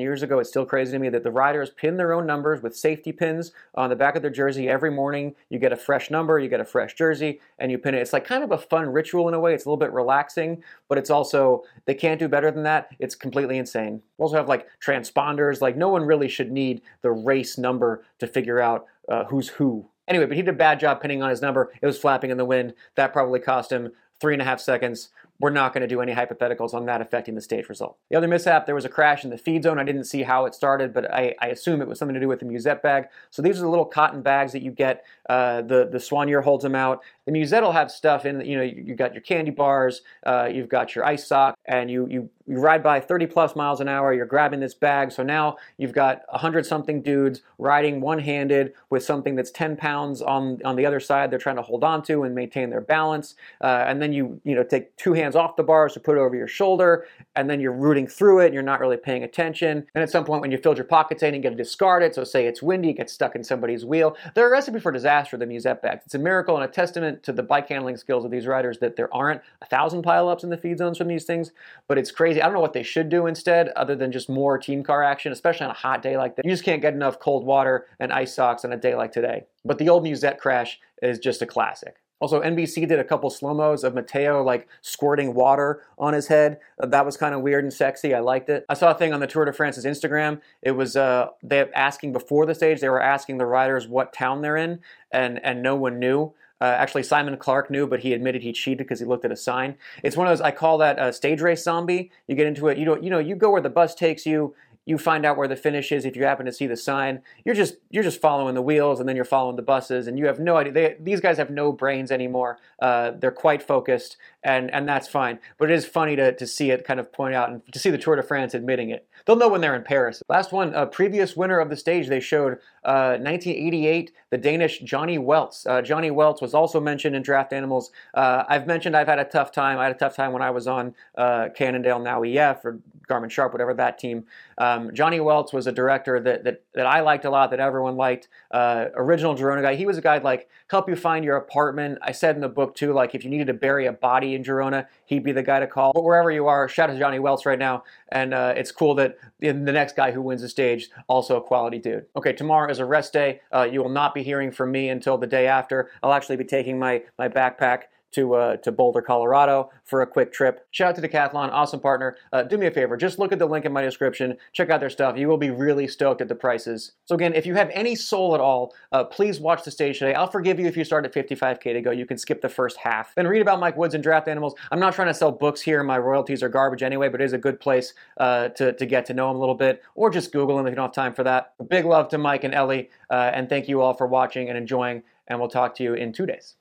years 0.00 0.22
ago. 0.22 0.38
It's 0.38 0.48
still 0.48 0.64
crazy 0.64 0.92
to 0.92 0.98
me 0.98 1.10
that 1.10 1.22
the 1.22 1.30
riders 1.30 1.68
pin 1.68 1.98
their 1.98 2.14
own 2.14 2.24
numbers 2.24 2.62
with 2.62 2.74
safety 2.74 3.12
pins 3.12 3.52
on 3.74 3.90
the 3.90 3.94
back 3.94 4.16
of 4.16 4.22
their 4.22 4.30
jersey 4.30 4.70
every 4.70 4.90
morning. 4.90 5.34
You 5.50 5.58
get 5.58 5.70
a 5.70 5.76
fresh 5.76 6.10
number, 6.10 6.38
you 6.38 6.48
get 6.48 6.60
a 6.60 6.64
fresh 6.64 6.94
jersey, 6.94 7.42
and 7.58 7.70
you 7.70 7.76
pin 7.76 7.94
it. 7.94 8.00
It's 8.00 8.14
like 8.14 8.24
kind 8.24 8.42
of 8.42 8.52
a 8.52 8.56
fun 8.56 8.88
ritual 8.88 9.28
in 9.28 9.34
a 9.34 9.38
way. 9.38 9.52
It's 9.52 9.66
a 9.66 9.68
little 9.68 9.76
bit 9.76 9.92
relaxing, 9.92 10.64
but 10.88 10.96
it's 10.96 11.10
also, 11.10 11.64
they 11.84 11.94
can't 11.94 12.18
do 12.18 12.26
better 12.26 12.50
than 12.50 12.62
that. 12.62 12.88
It's 12.98 13.14
completely 13.14 13.58
insane. 13.58 14.00
We 14.16 14.22
also 14.22 14.36
have 14.36 14.48
like 14.48 14.66
transponders. 14.82 15.60
Like 15.60 15.76
no 15.76 15.90
one 15.90 16.04
really 16.04 16.28
should 16.28 16.50
need 16.50 16.80
the 17.02 17.10
race 17.10 17.58
number 17.58 18.02
to 18.18 18.26
figure 18.26 18.60
out 18.60 18.86
uh, 19.10 19.24
who's 19.24 19.48
who 19.48 19.90
Anyway, 20.08 20.26
but 20.26 20.36
he 20.36 20.42
did 20.42 20.54
a 20.54 20.58
bad 20.58 20.80
job 20.80 21.00
pinning 21.00 21.22
on 21.22 21.30
his 21.30 21.40
number. 21.40 21.72
It 21.80 21.86
was 21.86 21.96
flapping 21.96 22.30
in 22.30 22.36
the 22.36 22.44
wind. 22.44 22.74
That 22.96 23.12
probably 23.12 23.38
cost 23.38 23.70
him 23.70 23.92
three 24.22 24.32
and 24.34 24.40
a 24.40 24.44
half 24.44 24.60
seconds. 24.60 25.10
We're 25.42 25.50
not 25.50 25.74
going 25.74 25.80
to 25.80 25.88
do 25.88 26.00
any 26.00 26.14
hypotheticals 26.14 26.72
on 26.72 26.86
that 26.86 27.00
affecting 27.00 27.34
the 27.34 27.40
stage 27.40 27.68
result. 27.68 27.98
The 28.10 28.16
other 28.16 28.28
mishap, 28.28 28.64
there 28.64 28.76
was 28.76 28.84
a 28.84 28.88
crash 28.88 29.24
in 29.24 29.30
the 29.30 29.36
feed 29.36 29.64
zone. 29.64 29.76
I 29.76 29.82
didn't 29.82 30.04
see 30.04 30.22
how 30.22 30.46
it 30.46 30.54
started, 30.54 30.94
but 30.94 31.12
I, 31.12 31.34
I 31.40 31.48
assume 31.48 31.82
it 31.82 31.88
was 31.88 31.98
something 31.98 32.14
to 32.14 32.20
do 32.20 32.28
with 32.28 32.38
the 32.38 32.46
musette 32.46 32.80
bag. 32.80 33.06
So 33.30 33.42
these 33.42 33.58
are 33.58 33.62
the 33.62 33.68
little 33.68 33.84
cotton 33.84 34.22
bags 34.22 34.52
that 34.52 34.62
you 34.62 34.70
get. 34.70 35.04
Uh, 35.28 35.62
the 35.62 35.88
the 35.90 35.98
soigneur 35.98 36.44
holds 36.44 36.62
them 36.62 36.76
out. 36.76 37.02
The 37.26 37.32
musette 37.32 37.64
will 37.64 37.72
have 37.72 37.90
stuff 37.90 38.24
in. 38.24 38.40
You 38.42 38.58
know, 38.58 38.62
you, 38.62 38.84
you 38.86 38.94
got 38.94 39.14
your 39.14 39.22
candy 39.22 39.50
bars, 39.50 40.02
uh, 40.24 40.48
you've 40.52 40.68
got 40.68 40.94
your 40.94 41.04
ice 41.04 41.26
sock, 41.26 41.56
and 41.66 41.90
you 41.90 42.06
you 42.08 42.30
you 42.46 42.58
ride 42.58 42.82
by 42.82 43.00
30 43.00 43.26
plus 43.26 43.54
miles 43.54 43.80
an 43.80 43.88
hour, 43.88 44.12
you're 44.12 44.26
grabbing 44.26 44.60
this 44.60 44.74
bag. 44.74 45.12
So 45.12 45.22
now 45.22 45.56
you've 45.76 45.92
got 45.92 46.22
100 46.30 46.66
something 46.66 47.02
dudes 47.02 47.42
riding 47.58 48.00
one 48.00 48.18
handed 48.18 48.72
with 48.90 49.04
something 49.04 49.36
that's 49.36 49.50
10 49.50 49.76
pounds 49.76 50.20
on, 50.22 50.60
on 50.64 50.76
the 50.76 50.86
other 50.86 51.00
side 51.00 51.30
they're 51.30 51.38
trying 51.38 51.56
to 51.56 51.62
hold 51.62 51.84
on 51.84 52.02
to 52.04 52.24
and 52.24 52.34
maintain 52.34 52.70
their 52.70 52.80
balance. 52.80 53.34
Uh, 53.60 53.84
and 53.86 54.02
then 54.02 54.12
you, 54.12 54.40
you 54.44 54.54
know, 54.54 54.64
take 54.64 54.96
two 54.96 55.12
hands 55.12 55.31
off 55.36 55.56
the 55.56 55.62
bars 55.62 55.92
to 55.94 56.00
put 56.00 56.16
it 56.16 56.20
over 56.20 56.36
your 56.36 56.48
shoulder, 56.48 57.06
and 57.36 57.48
then 57.48 57.60
you're 57.60 57.72
rooting 57.72 58.06
through 58.06 58.40
it 58.40 58.46
and 58.46 58.54
you're 58.54 58.62
not 58.62 58.80
really 58.80 58.96
paying 58.96 59.24
attention. 59.24 59.86
And 59.94 60.02
at 60.02 60.10
some 60.10 60.24
point 60.24 60.42
when 60.42 60.50
you 60.50 60.58
filled 60.58 60.76
your 60.76 60.84
pockets 60.84 61.22
in, 61.22 61.34
you 61.34 61.40
get 61.40 61.50
to 61.50 61.56
discard 61.56 62.02
it. 62.02 62.14
So 62.14 62.24
say 62.24 62.46
it's 62.46 62.62
windy, 62.62 62.90
it 62.90 62.94
gets 62.98 63.12
stuck 63.12 63.34
in 63.34 63.44
somebody's 63.44 63.84
wheel. 63.84 64.16
They're 64.34 64.48
a 64.48 64.50
recipe 64.50 64.80
for 64.80 64.92
disaster, 64.92 65.36
the 65.36 65.46
musette 65.46 65.82
bags. 65.82 66.02
It's 66.04 66.14
a 66.14 66.18
miracle 66.18 66.56
and 66.56 66.64
a 66.64 66.68
testament 66.68 67.22
to 67.24 67.32
the 67.32 67.42
bike 67.42 67.68
handling 67.68 67.96
skills 67.96 68.24
of 68.24 68.30
these 68.30 68.46
riders 68.46 68.78
that 68.78 68.96
there 68.96 69.12
aren't 69.14 69.42
a 69.60 69.66
thousand 69.66 70.02
pileups 70.02 70.44
in 70.44 70.50
the 70.50 70.56
feed 70.56 70.78
zones 70.78 70.98
from 70.98 71.08
these 71.08 71.24
things. 71.24 71.52
But 71.88 71.98
it's 71.98 72.10
crazy. 72.10 72.42
I 72.42 72.44
don't 72.46 72.54
know 72.54 72.60
what 72.60 72.72
they 72.72 72.82
should 72.82 73.08
do 73.08 73.26
instead, 73.26 73.68
other 73.70 73.96
than 73.96 74.12
just 74.12 74.28
more 74.28 74.58
team 74.58 74.82
car 74.82 75.02
action, 75.02 75.32
especially 75.32 75.64
on 75.64 75.70
a 75.70 75.74
hot 75.74 76.02
day 76.02 76.16
like 76.16 76.36
that. 76.36 76.44
You 76.44 76.50
just 76.50 76.64
can't 76.64 76.82
get 76.82 76.94
enough 76.94 77.18
cold 77.18 77.44
water 77.44 77.86
and 78.00 78.12
ice 78.12 78.34
socks 78.34 78.64
on 78.64 78.72
a 78.72 78.76
day 78.76 78.94
like 78.94 79.12
today. 79.12 79.44
But 79.64 79.78
the 79.78 79.88
old 79.88 80.02
Musette 80.02 80.38
crash 80.38 80.80
is 81.02 81.18
just 81.18 81.42
a 81.42 81.46
classic. 81.46 82.01
Also, 82.22 82.40
NBC 82.40 82.86
did 82.86 83.00
a 83.00 83.04
couple 83.04 83.28
slow 83.30 83.52
mos 83.52 83.82
of 83.82 83.94
Matteo 83.94 84.44
like 84.44 84.68
squirting 84.80 85.34
water 85.34 85.82
on 85.98 86.14
his 86.14 86.28
head. 86.28 86.60
Uh, 86.80 86.86
that 86.86 87.04
was 87.04 87.16
kind 87.16 87.34
of 87.34 87.40
weird 87.40 87.64
and 87.64 87.72
sexy. 87.72 88.14
I 88.14 88.20
liked 88.20 88.48
it. 88.48 88.64
I 88.68 88.74
saw 88.74 88.92
a 88.92 88.94
thing 88.94 89.12
on 89.12 89.18
the 89.18 89.26
Tour 89.26 89.44
de 89.44 89.52
France's 89.52 89.84
Instagram. 89.84 90.40
It 90.62 90.70
was 90.70 90.94
uh, 90.94 91.30
they 91.42 91.68
asking 91.72 92.12
before 92.12 92.46
the 92.46 92.54
stage. 92.54 92.80
They 92.80 92.88
were 92.88 93.02
asking 93.02 93.38
the 93.38 93.46
riders 93.46 93.88
what 93.88 94.12
town 94.12 94.40
they're 94.40 94.56
in, 94.56 94.78
and 95.10 95.44
and 95.44 95.64
no 95.64 95.74
one 95.74 95.98
knew. 95.98 96.32
Uh, 96.60 96.66
actually, 96.66 97.02
Simon 97.02 97.36
Clarke 97.38 97.72
knew, 97.72 97.88
but 97.88 97.98
he 97.98 98.12
admitted 98.12 98.40
he 98.40 98.52
cheated 98.52 98.78
because 98.78 99.00
he 99.00 99.04
looked 99.04 99.24
at 99.24 99.32
a 99.32 99.36
sign. 99.36 99.74
It's 100.04 100.16
one 100.16 100.28
of 100.28 100.30
those 100.30 100.40
I 100.40 100.52
call 100.52 100.78
that 100.78 101.00
a 101.00 101.12
stage 101.12 101.40
race 101.40 101.64
zombie. 101.64 102.12
You 102.28 102.36
get 102.36 102.46
into 102.46 102.68
it, 102.68 102.78
you 102.78 102.84
don't, 102.84 103.02
you 103.02 103.10
know, 103.10 103.18
you 103.18 103.34
go 103.34 103.50
where 103.50 103.60
the 103.60 103.68
bus 103.68 103.96
takes 103.96 104.24
you. 104.24 104.54
You 104.84 104.98
find 104.98 105.24
out 105.24 105.36
where 105.36 105.46
the 105.46 105.56
finish 105.56 105.92
is 105.92 106.04
if 106.04 106.16
you 106.16 106.24
happen 106.24 106.44
to 106.46 106.52
see 106.52 106.66
the 106.66 106.76
sign. 106.76 107.22
You're 107.44 107.54
just 107.54 107.76
you're 107.90 108.02
just 108.02 108.20
following 108.20 108.54
the 108.54 108.62
wheels, 108.62 108.98
and 108.98 109.08
then 109.08 109.14
you're 109.14 109.24
following 109.24 109.56
the 109.56 109.62
buses, 109.62 110.06
and 110.06 110.18
you 110.18 110.26
have 110.26 110.40
no 110.40 110.56
idea. 110.56 110.72
They, 110.72 110.96
these 110.98 111.20
guys 111.20 111.36
have 111.38 111.50
no 111.50 111.72
brains 111.72 112.10
anymore. 112.10 112.58
Uh, 112.80 113.12
they're 113.12 113.30
quite 113.30 113.62
focused, 113.62 114.16
and 114.42 114.70
and 114.72 114.88
that's 114.88 115.06
fine. 115.06 115.38
But 115.58 115.70
it 115.70 115.74
is 115.74 115.86
funny 115.86 116.16
to, 116.16 116.34
to 116.34 116.46
see 116.46 116.70
it 116.70 116.84
kind 116.84 116.98
of 116.98 117.12
point 117.12 117.34
out 117.34 117.50
and 117.50 117.62
to 117.72 117.78
see 117.78 117.90
the 117.90 117.98
Tour 117.98 118.16
de 118.16 118.22
France 118.22 118.54
admitting 118.54 118.90
it. 118.90 119.06
They'll 119.24 119.36
know 119.36 119.48
when 119.48 119.60
they're 119.60 119.76
in 119.76 119.84
Paris. 119.84 120.22
Last 120.28 120.52
one, 120.52 120.74
a 120.74 120.86
previous 120.86 121.36
winner 121.36 121.60
of 121.60 121.70
the 121.70 121.76
stage, 121.76 122.08
they 122.08 122.20
showed 122.20 122.58
uh, 122.84 123.16
1988, 123.20 124.12
the 124.30 124.38
Danish 124.38 124.80
Johnny 124.80 125.18
Weltz. 125.18 125.66
Uh, 125.66 125.82
Johnny 125.82 126.10
Weltz 126.10 126.42
was 126.42 126.54
also 126.54 126.80
mentioned 126.80 127.14
in 127.14 127.22
Draft 127.22 127.52
Animals. 127.52 127.92
Uh, 128.14 128.44
I've 128.48 128.66
mentioned 128.66 128.96
I've 128.96 129.06
had 129.06 129.18
a 129.18 129.24
tough 129.24 129.52
time. 129.52 129.78
I 129.78 129.84
had 129.84 129.94
a 129.94 129.98
tough 129.98 130.16
time 130.16 130.32
when 130.32 130.42
I 130.42 130.50
was 130.50 130.66
on 130.66 130.94
uh, 131.16 131.48
Cannondale, 131.54 132.00
now 132.00 132.22
EF, 132.22 132.64
or 132.64 132.80
Garmin 133.08 133.30
Sharp, 133.30 133.52
whatever 133.52 133.74
that 133.74 133.98
team. 133.98 134.24
Um, 134.58 134.92
Johnny 134.94 135.18
Weltz 135.18 135.52
was 135.52 135.66
a 135.66 135.72
director 135.72 136.18
that, 136.20 136.44
that, 136.44 136.62
that 136.74 136.86
I 136.86 137.00
liked 137.00 137.24
a 137.24 137.30
lot, 137.30 137.50
that 137.50 137.60
everyone 137.60 137.96
liked. 137.96 138.28
Uh, 138.50 138.86
original 138.94 139.34
Girona 139.34 139.62
guy. 139.62 139.74
He 139.74 139.86
was 139.86 139.98
a 139.98 140.00
guy 140.00 140.18
like 140.18 140.48
help 140.68 140.88
you 140.88 140.96
find 140.96 141.24
your 141.24 141.36
apartment. 141.36 141.98
I 142.02 142.12
said 142.12 142.34
in 142.34 142.40
the 142.40 142.48
book 142.48 142.74
too, 142.74 142.92
like 142.92 143.14
if 143.14 143.24
you 143.24 143.30
needed 143.30 143.46
to 143.48 143.54
bury 143.54 143.86
a 143.86 143.92
body 143.92 144.34
in 144.34 144.42
Girona, 144.42 144.86
he'd 145.04 145.22
be 145.22 145.32
the 145.32 145.42
guy 145.42 145.60
to 145.60 145.66
call. 145.66 145.92
But 145.92 146.04
wherever 146.04 146.30
you 146.30 146.48
are, 146.48 146.68
shout 146.68 146.90
out 146.90 146.94
to 146.94 146.98
Johnny 146.98 147.18
Weltz 147.18 147.44
right 147.44 147.58
now. 147.58 147.84
And 148.10 148.34
uh, 148.34 148.54
it's 148.56 148.72
cool 148.72 148.94
that 148.96 149.18
the 149.40 149.52
next 149.52 149.96
guy 149.96 150.12
who 150.12 150.22
wins 150.22 150.42
the 150.42 150.48
stage 150.48 150.90
also 151.08 151.36
a 151.36 151.42
quality 151.42 151.78
dude. 151.78 152.06
Okay, 152.16 152.32
tomorrow 152.32 152.71
is 152.72 152.80
a 152.80 152.84
rest 152.84 153.12
day. 153.12 153.40
Uh, 153.54 153.68
you 153.70 153.80
will 153.80 153.88
not 153.90 154.14
be 154.14 154.24
hearing 154.24 154.50
from 154.50 154.72
me 154.72 154.88
until 154.88 155.16
the 155.16 155.28
day 155.28 155.46
after. 155.46 155.88
I'll 156.02 156.12
actually 156.12 156.36
be 156.36 156.44
taking 156.44 156.78
my 156.78 157.02
my 157.16 157.28
backpack 157.28 157.82
to 158.12 158.34
uh, 158.34 158.56
to 158.58 158.72
Boulder, 158.72 159.02
Colorado 159.02 159.70
for 159.84 160.02
a 160.02 160.06
quick 160.06 160.32
trip. 160.32 160.66
Shout 160.70 160.90
out 160.90 161.02
to 161.02 161.08
Decathlon, 161.08 161.50
awesome 161.50 161.80
partner. 161.80 162.16
Uh, 162.32 162.42
do 162.42 162.56
me 162.56 162.66
a 162.66 162.70
favor, 162.70 162.96
just 162.96 163.18
look 163.18 163.32
at 163.32 163.38
the 163.38 163.46
link 163.46 163.64
in 163.64 163.72
my 163.72 163.82
description, 163.82 164.36
check 164.52 164.70
out 164.70 164.80
their 164.80 164.90
stuff. 164.90 165.16
You 165.16 165.28
will 165.28 165.38
be 165.38 165.50
really 165.50 165.88
stoked 165.88 166.20
at 166.20 166.28
the 166.28 166.34
prices. 166.34 166.92
So 167.04 167.14
again, 167.14 167.34
if 167.34 167.46
you 167.46 167.54
have 167.54 167.70
any 167.72 167.94
soul 167.94 168.34
at 168.34 168.40
all, 168.40 168.74
uh, 168.92 169.04
please 169.04 169.40
watch 169.40 169.64
the 169.64 169.70
stage 169.70 169.98
today. 169.98 170.14
I'll 170.14 170.30
forgive 170.30 170.58
you 170.58 170.66
if 170.66 170.76
you 170.76 170.84
start 170.84 171.04
at 171.04 171.12
55k 171.12 171.72
to 171.72 171.80
go. 171.80 171.90
You 171.90 172.06
can 172.06 172.18
skip 172.18 172.40
the 172.40 172.48
first 172.48 172.76
half. 172.78 173.14
Then 173.14 173.26
read 173.26 173.42
about 173.42 173.60
Mike 173.60 173.76
Woods 173.76 173.94
and 173.94 174.02
draft 174.02 174.28
animals. 174.28 174.54
I'm 174.70 174.80
not 174.80 174.94
trying 174.94 175.08
to 175.08 175.14
sell 175.14 175.32
books 175.32 175.60
here. 175.60 175.82
My 175.82 175.98
royalties 175.98 176.42
are 176.42 176.48
garbage 176.48 176.82
anyway, 176.82 177.08
but 177.08 177.20
it 177.20 177.24
is 177.24 177.32
a 177.32 177.38
good 177.38 177.60
place 177.60 177.94
uh, 178.18 178.48
to 178.48 178.72
to 178.72 178.86
get 178.86 179.06
to 179.06 179.14
know 179.14 179.30
him 179.30 179.36
a 179.36 179.40
little 179.40 179.54
bit, 179.54 179.82
or 179.94 180.10
just 180.10 180.32
Google 180.32 180.58
him 180.58 180.66
if 180.66 180.72
you 180.72 180.76
don't 180.76 180.86
have 180.86 180.94
time 180.94 181.14
for 181.14 181.24
that. 181.24 181.54
Big 181.68 181.84
love 181.84 182.08
to 182.08 182.18
Mike 182.18 182.44
and 182.44 182.54
Ellie, 182.54 182.90
uh, 183.10 183.30
and 183.34 183.48
thank 183.48 183.68
you 183.68 183.80
all 183.80 183.94
for 183.94 184.06
watching 184.06 184.48
and 184.48 184.58
enjoying. 184.58 185.02
And 185.28 185.38
we'll 185.38 185.48
talk 185.48 185.74
to 185.76 185.82
you 185.82 185.94
in 185.94 186.12
two 186.12 186.26
days. 186.26 186.56